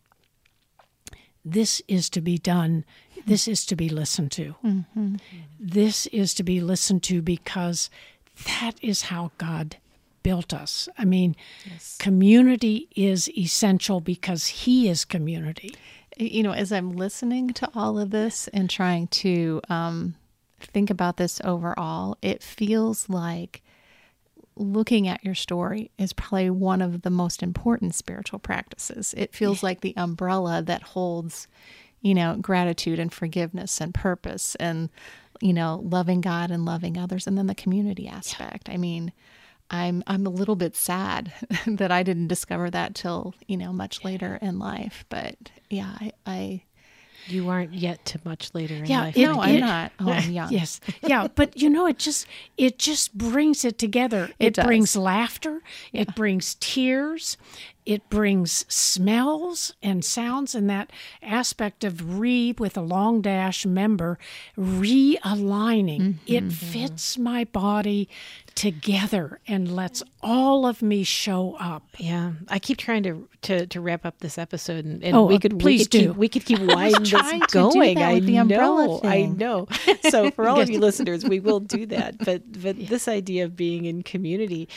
this 1.45 1.83
is 1.89 2.11
to 2.11 2.21
be 2.21 2.37
done. 2.39 2.85
This 3.27 3.49
is 3.49 3.65
to 3.67 3.77
be 3.77 3.89
listened 3.89 4.31
to. 4.33 4.55
This 5.59 6.07
is 6.07 6.35
to 6.35 6.43
be 6.43 6.61
listened 6.61 7.03
to 7.05 7.23
because 7.23 7.91
that 8.47 8.73
is 8.83 9.03
how 9.03 9.33
God 9.39 9.77
built 10.23 10.53
us. 10.53 10.89
I 10.99 11.05
mean, 11.05 11.37
community 11.99 12.89
is 12.97 13.29
essential 13.37 14.01
because 14.01 14.47
He 14.47 14.89
is 14.89 15.05
community. 15.05 15.75
you 16.17 16.43
know, 16.43 16.53
as 16.53 16.71
I'm 16.73 16.93
listening 16.93 17.51
to 17.55 17.69
all 17.75 17.99
of 17.99 18.11
this 18.11 18.49
and 18.49 18.69
trying 18.69 19.07
to 19.09 19.61
um, 19.69 20.15
think 20.61 20.91
about 20.91 21.17
this 21.17 21.41
overall, 21.45 22.19
it 22.21 22.43
feels 22.43 23.09
like 23.09 23.63
looking 24.57 25.09
at 25.09 25.25
your 25.25 25.35
story 25.35 25.91
is 25.97 26.13
probably 26.13 26.51
one 26.51 26.83
of 26.83 27.03
the 27.03 27.11
most 27.11 27.43
important 27.43 27.95
spiritual 27.95 28.39
practices. 28.39 29.15
It 29.17 29.35
feels 29.35 29.63
like 29.63 29.81
the 29.81 29.95
umbrella 29.97 30.61
that 30.63 30.83
holds, 30.83 31.49
you 32.03 32.15
know, 32.15 32.37
gratitude 32.37 32.99
and 32.99 33.13
forgiveness 33.13 33.81
and 33.81 33.95
purpose 33.95 34.57
and, 34.57 34.91
you 35.41 35.55
know, 35.55 35.81
loving 35.83 36.21
God 36.21 36.51
and 36.51 36.67
loving 36.67 36.99
others 36.99 37.27
and 37.27 37.39
then 37.39 37.47
the 37.47 37.55
community 37.55 38.07
aspect. 38.07 38.69
I 38.69 38.77
mean, 38.77 39.13
I'm 39.71 40.03
I'm 40.07 40.27
a 40.27 40.31
little 40.31 40.57
bit 40.57 40.75
sad 40.77 41.33
that 41.67 41.93
I 41.93 42.03
didn't 42.03 42.29
discover 42.29 42.71
that 42.71 42.95
till, 42.95 43.35
you 43.47 43.57
know, 43.57 43.73
much 43.73 44.05
later 44.05 44.39
in 44.43 44.59
life. 44.59 45.05
But 45.09 45.37
yeah, 45.69 45.97
I, 46.01 46.13
I 46.27 46.63
you 47.27 47.49
aren't 47.51 47.75
yet 47.75 48.05
to 48.07 48.21
much 48.25 48.51
later 48.55 48.75
in 48.75 48.87
Yeah, 48.87 49.03
life 49.03 49.17
it- 49.17 49.27
no. 49.27 49.41
I'm 49.41 49.55
it- 49.57 49.61
not. 49.61 49.93
Oh, 50.01 50.11
I'm 50.11 50.31
young. 50.41 50.53
Yes. 50.53 50.81
Yeah, 51.03 51.29
but 51.35 51.57
you 51.61 51.71
know 51.71 51.87
it 51.87 51.99
just 51.99 52.27
it 52.57 52.79
just 52.79 53.17
brings 53.17 53.65
it 53.65 53.79
together. 53.79 54.31
It, 54.41 54.55
does. 54.55 54.65
brings 54.65 54.97
laughter, 54.97 55.61
it 55.93 56.15
brings 56.17 56.57
tears, 56.57 57.37
it 57.91 58.09
brings 58.09 58.65
smells 58.73 59.75
and 59.83 60.05
sounds 60.05 60.55
and 60.55 60.71
that 60.71 60.93
aspect 61.21 61.83
of 61.83 62.21
re 62.21 62.55
with 62.57 62.77
a 62.77 62.81
long 62.81 63.21
dash 63.21 63.67
member 63.67 64.17
realigning. 64.57 66.19
It 66.25 66.53
fits 66.53 67.19
my 67.19 67.43
body 67.43 68.09
together 68.55 69.41
and 69.49 69.75
lets 69.75 70.05
all 70.23 70.67
of 70.67 70.83
me 70.83 71.03
show 71.03 71.57
up. 71.59 71.83
Yeah, 71.99 72.35
I 72.47 72.61
keep 72.61 72.79
trying 72.79 73.03
to 73.03 73.29
to, 73.43 73.67
to 73.67 73.81
wrap 73.81 74.07
up 74.07 74.21
this 74.21 74.39
episode, 74.39 74.85
and, 74.85 75.03
and 75.03 75.17
Oh, 75.17 75.25
we 75.25 75.35
uh, 75.35 75.39
could 75.41 75.59
please 75.59 75.81
we 75.81 75.85
could 75.87 75.91
do. 75.91 76.09
Keep, 76.11 76.17
we 76.17 76.29
could 76.29 76.45
keep 76.45 76.61
winding 76.75 77.03
this 77.03 77.47
going. 77.51 77.99
I 77.99 78.15
with 78.15 78.27
the 78.27 78.37
umbrella 78.37 78.87
know, 78.87 79.01
I 79.03 79.23
know. 79.25 79.67
So 80.11 80.31
for 80.31 80.49
all 80.49 80.61
of 80.61 80.71
you 80.71 80.79
listeners, 80.79 81.25
we 81.25 81.41
will 81.41 81.59
do 81.59 81.87
that. 81.87 82.19
But 82.19 82.63
but 82.63 82.87
this 82.87 83.09
idea 83.09 83.47
of 83.47 83.57
being 83.57 83.85
in 83.87 84.05
community, 84.05 84.69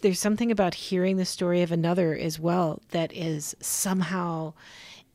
there's 0.00 0.18
something 0.20 0.50
about 0.50 0.74
hearing 0.74 1.16
the 1.16 1.24
story 1.24 1.62
of 1.62 1.70
another 1.72 2.14
as 2.14 2.38
well 2.38 2.80
that 2.90 3.12
is 3.12 3.54
somehow 3.60 4.52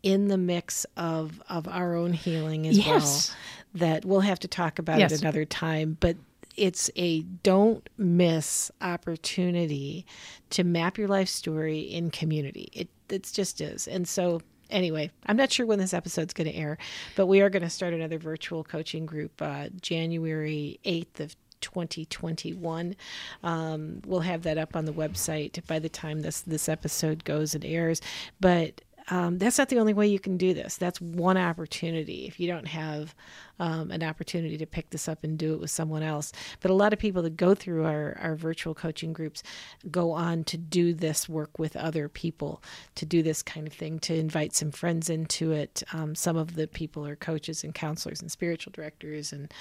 in 0.04 0.28
the 0.30 0.38
mix 0.38 0.86
of 0.96 1.42
of 1.50 1.68
our 1.68 1.96
own 1.96 2.14
healing 2.14 2.68
as 2.68 2.78
Yes. 2.78 2.88
well. 2.88 3.38
That 3.76 4.06
we'll 4.06 4.22
have 4.22 4.40
to 4.40 4.48
talk 4.48 4.80
about 4.80 5.00
Yes. 5.00 5.12
it 5.12 5.22
another 5.22 5.46
time, 5.46 5.98
but 6.00 6.18
it's 6.56 6.90
a 6.96 7.22
don't 7.44 7.88
miss 7.98 8.72
opportunity 8.82 10.06
to 10.52 10.64
map 10.64 10.98
your 10.98 11.08
life 11.08 11.30
story 11.30 11.80
in 11.80 12.12
community. 12.12 12.70
It 12.74 12.90
it 13.10 13.30
just 13.34 13.60
is. 13.62 13.88
And 13.88 14.08
so 14.08 14.42
anyway, 14.70 15.10
I'm 15.26 15.36
not 15.38 15.52
sure 15.52 15.66
when 15.66 15.80
this 15.80 15.94
episode's 15.94 16.34
going 16.34 16.50
to 16.52 16.56
air, 16.56 16.78
but 17.16 17.26
we 17.28 17.42
are 17.42 17.50
going 17.50 17.64
to 17.64 17.70
start 17.70 17.94
another 17.94 18.20
virtual 18.20 18.64
coaching 18.64 19.06
group 19.06 19.42
uh, 19.42 19.70
January 19.82 20.80
8th 20.86 21.20
of 21.20 21.36
2021. 21.62 22.96
Um, 23.44 24.02
we'll 24.06 24.22
have 24.22 24.44
that 24.44 24.58
up 24.58 24.76
on 24.76 24.86
the 24.86 24.94
website 24.94 25.66
by 25.68 25.80
the 25.80 25.90
time 25.90 26.22
this 26.22 26.42
this 26.42 26.70
episode 26.70 27.24
goes 27.24 27.56
and 27.56 27.66
airs. 27.66 28.02
But 28.40 28.82
um, 29.12 29.38
that's 29.38 29.58
not 29.58 29.70
the 29.70 29.80
only 29.80 29.94
way 29.94 30.08
you 30.08 30.20
can 30.20 30.38
do 30.38 30.54
this. 30.54 30.78
That's 30.78 31.02
one 31.02 31.38
opportunity. 31.38 32.26
If 32.28 32.40
you 32.40 32.48
don't 32.48 32.68
have 32.68 33.16
um, 33.60 33.92
an 33.92 34.04
opportunity 34.04 34.58
to 34.58 34.66
pick 34.66 34.90
this 34.92 35.08
up 35.08 35.24
and 35.24 35.38
do 35.38 35.54
it 35.54 35.60
with 35.60 35.72
someone 35.72 36.04
else, 36.04 36.32
but 36.62 36.70
a 36.70 36.76
lot 36.76 36.94
of 36.94 37.00
people 37.00 37.24
that 37.24 37.36
go 37.36 37.56
through 37.56 37.86
our, 37.86 38.18
our 38.22 38.36
virtual 38.36 38.76
coaching 38.76 39.12
groups 39.12 39.42
go 39.90 40.12
on 40.12 40.44
to 40.46 40.58
do 40.58 40.94
this 40.94 41.28
work 41.28 41.58
with 41.58 41.76
other 41.76 42.08
people, 42.08 42.62
to 42.96 43.06
do 43.06 43.24
this 43.24 43.42
kind 43.42 43.66
of 43.66 43.74
thing, 43.74 44.00
to 44.00 44.16
invite 44.16 44.54
some 44.54 44.72
friends 44.72 45.10
into 45.10 45.52
it. 45.52 45.82
Um, 45.92 46.14
some 46.14 46.38
of 46.38 46.56
the 46.56 46.68
people 46.68 47.06
are 47.06 47.16
coaches 47.16 47.64
and 47.64 47.74
counselors 47.74 48.22
and 48.22 48.32
spiritual 48.32 48.72
directors 48.72 49.34
and 49.34 49.52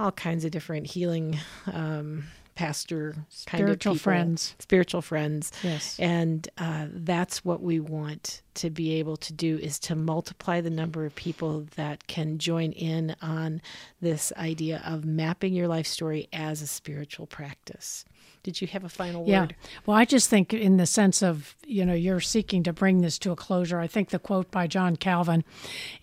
all 0.00 0.12
kinds 0.12 0.44
of 0.44 0.50
different 0.50 0.86
healing 0.86 1.38
um, 1.72 2.24
pastor 2.56 3.12
kind 3.46 3.62
of 3.62 3.66
Spiritual 3.66 3.94
people, 3.94 4.02
friends. 4.02 4.54
spiritual 4.58 5.02
friends 5.02 5.52
Yes. 5.62 5.96
and 5.98 6.46
uh, 6.58 6.86
that's 6.92 7.44
what 7.44 7.62
we 7.62 7.80
want 7.80 8.42
to 8.54 8.68
be 8.70 8.94
able 8.94 9.16
to 9.18 9.32
do 9.32 9.56
is 9.58 9.78
to 9.80 9.94
multiply 9.94 10.60
the 10.60 10.68
number 10.70 11.06
of 11.06 11.14
people 11.14 11.66
that 11.76 12.06
can 12.06 12.38
join 12.38 12.72
in 12.72 13.14
on 13.22 13.62
this 14.00 14.32
idea 14.36 14.82
of 14.84 15.04
mapping 15.04 15.54
your 15.54 15.68
life 15.68 15.86
story 15.86 16.28
as 16.32 16.60
a 16.60 16.66
spiritual 16.66 17.26
practice 17.26 18.04
did 18.42 18.60
you 18.60 18.66
have 18.68 18.84
a 18.84 18.88
final 18.88 19.26
Yeah. 19.26 19.40
word 19.42 19.54
Well, 19.86 19.96
I 19.96 20.04
just 20.04 20.28
think, 20.28 20.54
in 20.54 20.76
the 20.76 20.86
sense 20.86 21.22
of, 21.22 21.54
you 21.66 21.84
know, 21.84 21.94
you're 21.94 22.20
seeking 22.20 22.62
to 22.64 22.72
bring 22.72 23.00
this 23.00 23.18
to 23.20 23.32
a 23.32 23.36
closure, 23.36 23.80
I 23.80 23.86
think 23.86 24.10
the 24.10 24.18
quote 24.18 24.50
by 24.50 24.66
John 24.66 24.96
Calvin 24.96 25.44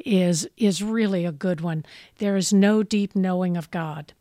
is 0.06 0.47
is 0.58 0.84
really 0.84 1.26
a 1.26 1.32
good 1.32 1.62
one. 1.62 1.86
There 2.19 2.36
is 2.36 2.54
no 2.54 2.84
deep 2.84 3.15
knowing 3.15 3.58
of 3.58 3.71
God. 3.71 4.13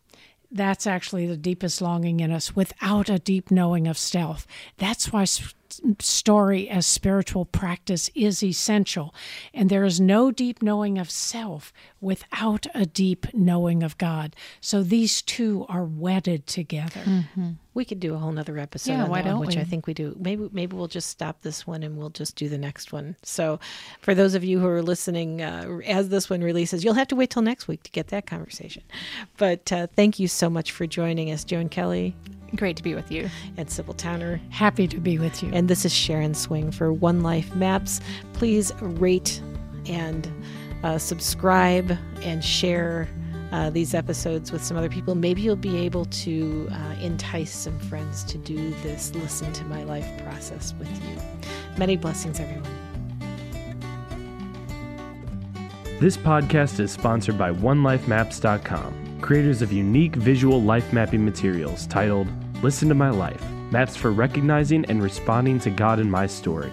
That's 0.50 0.86
actually 0.86 1.26
the 1.26 1.36
deepest 1.36 1.82
longing 1.82 2.20
in 2.20 2.30
us 2.30 2.54
without 2.54 3.08
a 3.10 3.18
deep 3.18 3.50
knowing 3.50 3.86
of 3.88 3.98
self. 3.98 4.46
That's 4.78 5.12
why 5.12 5.24
story 6.00 6.68
as 6.68 6.86
spiritual 6.86 7.44
practice 7.44 8.10
is 8.14 8.42
essential. 8.42 9.14
And 9.54 9.68
there 9.70 9.84
is 9.84 10.00
no 10.00 10.30
deep 10.30 10.62
knowing 10.62 10.98
of 10.98 11.10
self 11.10 11.72
without 12.00 12.66
a 12.74 12.86
deep 12.86 13.26
knowing 13.34 13.82
of 13.82 13.98
God. 13.98 14.36
So 14.60 14.82
these 14.82 15.22
two 15.22 15.66
are 15.68 15.84
wedded 15.84 16.46
together. 16.46 17.24
we 17.74 17.84
could 17.84 18.00
do 18.00 18.14
a 18.14 18.18
whole 18.18 18.32
nother 18.32 18.58
episode 18.58 18.92
Yeah, 18.92 19.04
on 19.04 19.10
why 19.10 19.22
that 19.22 19.30
don't 19.30 19.40
which 19.40 19.56
we? 19.56 19.60
I 19.60 19.64
think 19.64 19.86
we 19.86 19.94
do. 19.94 20.16
Maybe 20.18 20.48
maybe 20.52 20.76
we'll 20.76 20.88
just 20.88 21.10
stop 21.10 21.42
this 21.42 21.66
one 21.66 21.82
and 21.82 21.96
we'll 21.96 22.10
just 22.10 22.36
do 22.36 22.48
the 22.48 22.58
next 22.58 22.92
one. 22.92 23.16
So, 23.22 23.58
for 24.00 24.14
those 24.14 24.34
of 24.34 24.44
you 24.44 24.58
who 24.60 24.66
are 24.68 24.82
listening, 24.82 25.42
uh, 25.42 25.80
as 25.86 26.08
this 26.08 26.30
one 26.30 26.40
releases, 26.42 26.84
you'll 26.84 26.94
have 26.94 27.08
to 27.08 27.16
wait 27.16 27.30
till 27.30 27.42
next 27.42 27.68
week 27.68 27.82
to 27.84 27.90
get 27.90 28.08
that 28.08 28.26
conversation. 28.26 28.82
But 29.36 29.70
uh, 29.72 29.86
thank 29.94 30.18
you 30.18 30.28
so 30.28 30.48
much 30.48 30.72
for 30.72 30.86
joining 30.86 31.30
us, 31.30 31.44
Joan 31.44 31.68
Kelly 31.68 32.14
Great 32.54 32.76
to 32.76 32.82
be 32.82 32.94
with 32.94 33.10
you. 33.10 33.28
and 33.56 33.70
Sybil 33.70 33.94
Towner. 33.94 34.40
Happy 34.50 34.86
to 34.88 34.98
be 34.98 35.18
with 35.18 35.42
you. 35.42 35.50
And 35.52 35.68
this 35.68 35.84
is 35.84 35.92
Sharon 35.92 36.34
Swing 36.34 36.70
for 36.70 36.92
One 36.92 37.22
Life 37.22 37.54
Maps. 37.54 38.00
Please 38.34 38.72
rate 38.80 39.40
and 39.86 40.30
uh, 40.84 40.98
subscribe 40.98 41.96
and 42.22 42.44
share 42.44 43.08
uh, 43.52 43.70
these 43.70 43.94
episodes 43.94 44.52
with 44.52 44.62
some 44.64 44.76
other 44.76 44.88
people. 44.88 45.14
Maybe 45.14 45.42
you'll 45.42 45.56
be 45.56 45.78
able 45.78 46.04
to 46.06 46.68
uh, 46.70 46.94
entice 47.00 47.52
some 47.52 47.78
friends 47.80 48.24
to 48.24 48.38
do 48.38 48.70
this 48.82 49.14
listen 49.14 49.52
to 49.52 49.64
my 49.64 49.84
life 49.84 50.06
process 50.22 50.74
with 50.78 50.90
you. 51.04 51.16
Many 51.76 51.96
blessings, 51.96 52.40
everyone. 52.40 52.64
This 56.00 56.16
podcast 56.16 56.78
is 56.78 56.90
sponsored 56.92 57.38
by 57.38 57.52
OneLifeMaps.com, 57.52 59.05
creators 59.20 59.62
of 59.62 59.72
unique 59.72 60.16
visual 60.16 60.62
life 60.62 60.92
mapping 60.92 61.24
materials 61.24 61.86
titled 61.86 62.28
Listen 62.62 62.88
to 62.88 62.94
My 62.94 63.10
Life 63.10 63.42
Maps 63.70 63.96
for 63.96 64.12
Recognizing 64.12 64.84
and 64.86 65.02
Responding 65.02 65.58
to 65.60 65.70
God 65.70 65.98
in 65.98 66.10
My 66.10 66.26
Story. 66.26 66.72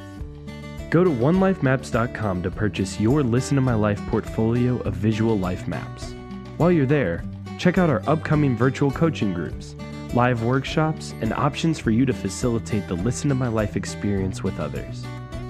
Go 0.89 1.03
to 1.03 1.09
OneLifeMaps.com 1.09 2.43
to 2.43 2.51
purchase 2.51 2.99
your 2.99 3.23
Listen 3.23 3.55
to 3.55 3.61
My 3.61 3.73
Life 3.73 3.99
portfolio 4.07 4.79
of 4.81 4.93
visual 4.93 5.39
life 5.39 5.67
maps. 5.67 6.13
While 6.57 6.71
you're 6.71 6.85
there, 6.85 7.23
check 7.57 7.77
out 7.77 7.89
our 7.89 8.03
upcoming 8.07 8.55
virtual 8.55 8.91
coaching 8.91 9.33
groups, 9.33 9.75
live 10.13 10.43
workshops, 10.43 11.15
and 11.21 11.33
options 11.33 11.79
for 11.79 11.89
you 11.89 12.05
to 12.05 12.13
facilitate 12.13 12.87
the 12.87 12.93
Listen 12.93 13.29
to 13.29 13.35
My 13.35 13.47
Life 13.47 13.75
experience 13.75 14.43
with 14.43 14.59
others. 14.59 15.03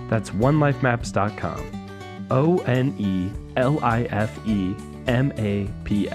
That's 0.10 0.30
OneLifeMaps.com. 0.30 2.28
O 2.32 2.60
N 2.60 2.96
E 2.98 3.30
L 3.58 3.84
I 3.84 4.04
F 4.04 4.40
E 4.48 4.76
M 5.08 5.34
A 5.38 5.70
P 5.84 6.10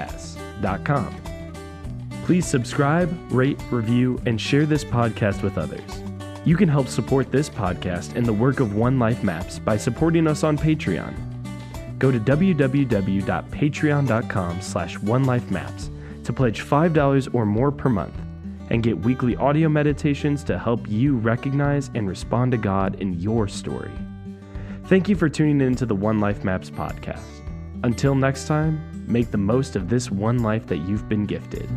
Please 2.25 2.47
subscribe, 2.47 3.11
rate, 3.33 3.61
review, 3.71 4.21
and 4.27 4.39
share 4.41 4.67
this 4.67 4.85
podcast 4.85 5.43
with 5.43 5.57
others. 5.57 6.03
You 6.45 6.57
can 6.57 6.69
help 6.69 6.89
support 6.89 7.33
this 7.33 7.49
podcast 7.49 8.17
and 8.17 8.27
the 8.27 8.33
work 8.33 8.61
of 8.61 8.75
One 8.75 8.99
Life 8.99 9.23
Maps 9.25 9.59
by 9.59 9.77
supporting 9.77 10.27
us 10.27 10.45
on 10.45 10.59
Patreon. 10.59 11.15
Go 11.99 12.11
to 12.11 12.21
www.patreon.com 12.21 14.61
slash 14.61 14.97
onelifemaps 14.99 16.25
to 16.25 16.33
pledge 16.33 16.63
$5 16.63 17.35
or 17.35 17.47
more 17.47 17.73
per 17.73 17.89
month 17.89 18.15
and 18.71 18.83
get 18.83 18.99
weekly 18.99 19.35
audio 19.37 19.69
meditations 19.69 20.45
to 20.45 20.59
help 20.59 20.89
you 20.89 21.17
recognize 21.17 21.91
and 21.95 22.09
respond 22.09 22.53
to 22.53 22.59
God 22.59 22.97
in 22.97 23.19
your 23.19 23.49
story. 23.49 23.91
Thank 24.85 25.09
you 25.09 25.17
for 25.17 25.29
tuning 25.29 25.61
in 25.61 25.75
to 25.77 25.87
the 25.87 25.95
One 25.95 26.21
Life 26.21 26.45
Maps 26.45 26.71
podcast. 26.71 27.23
Until 27.83 28.15
next 28.15 28.47
time, 28.47 28.81
make 29.09 29.31
the 29.31 29.39
most 29.39 29.77
of 29.77 29.89
this 29.89 30.11
one 30.11 30.39
life 30.39 30.67
that 30.67 30.79
you've 30.79 31.09
been 31.09 31.27
gifted. 31.27 31.69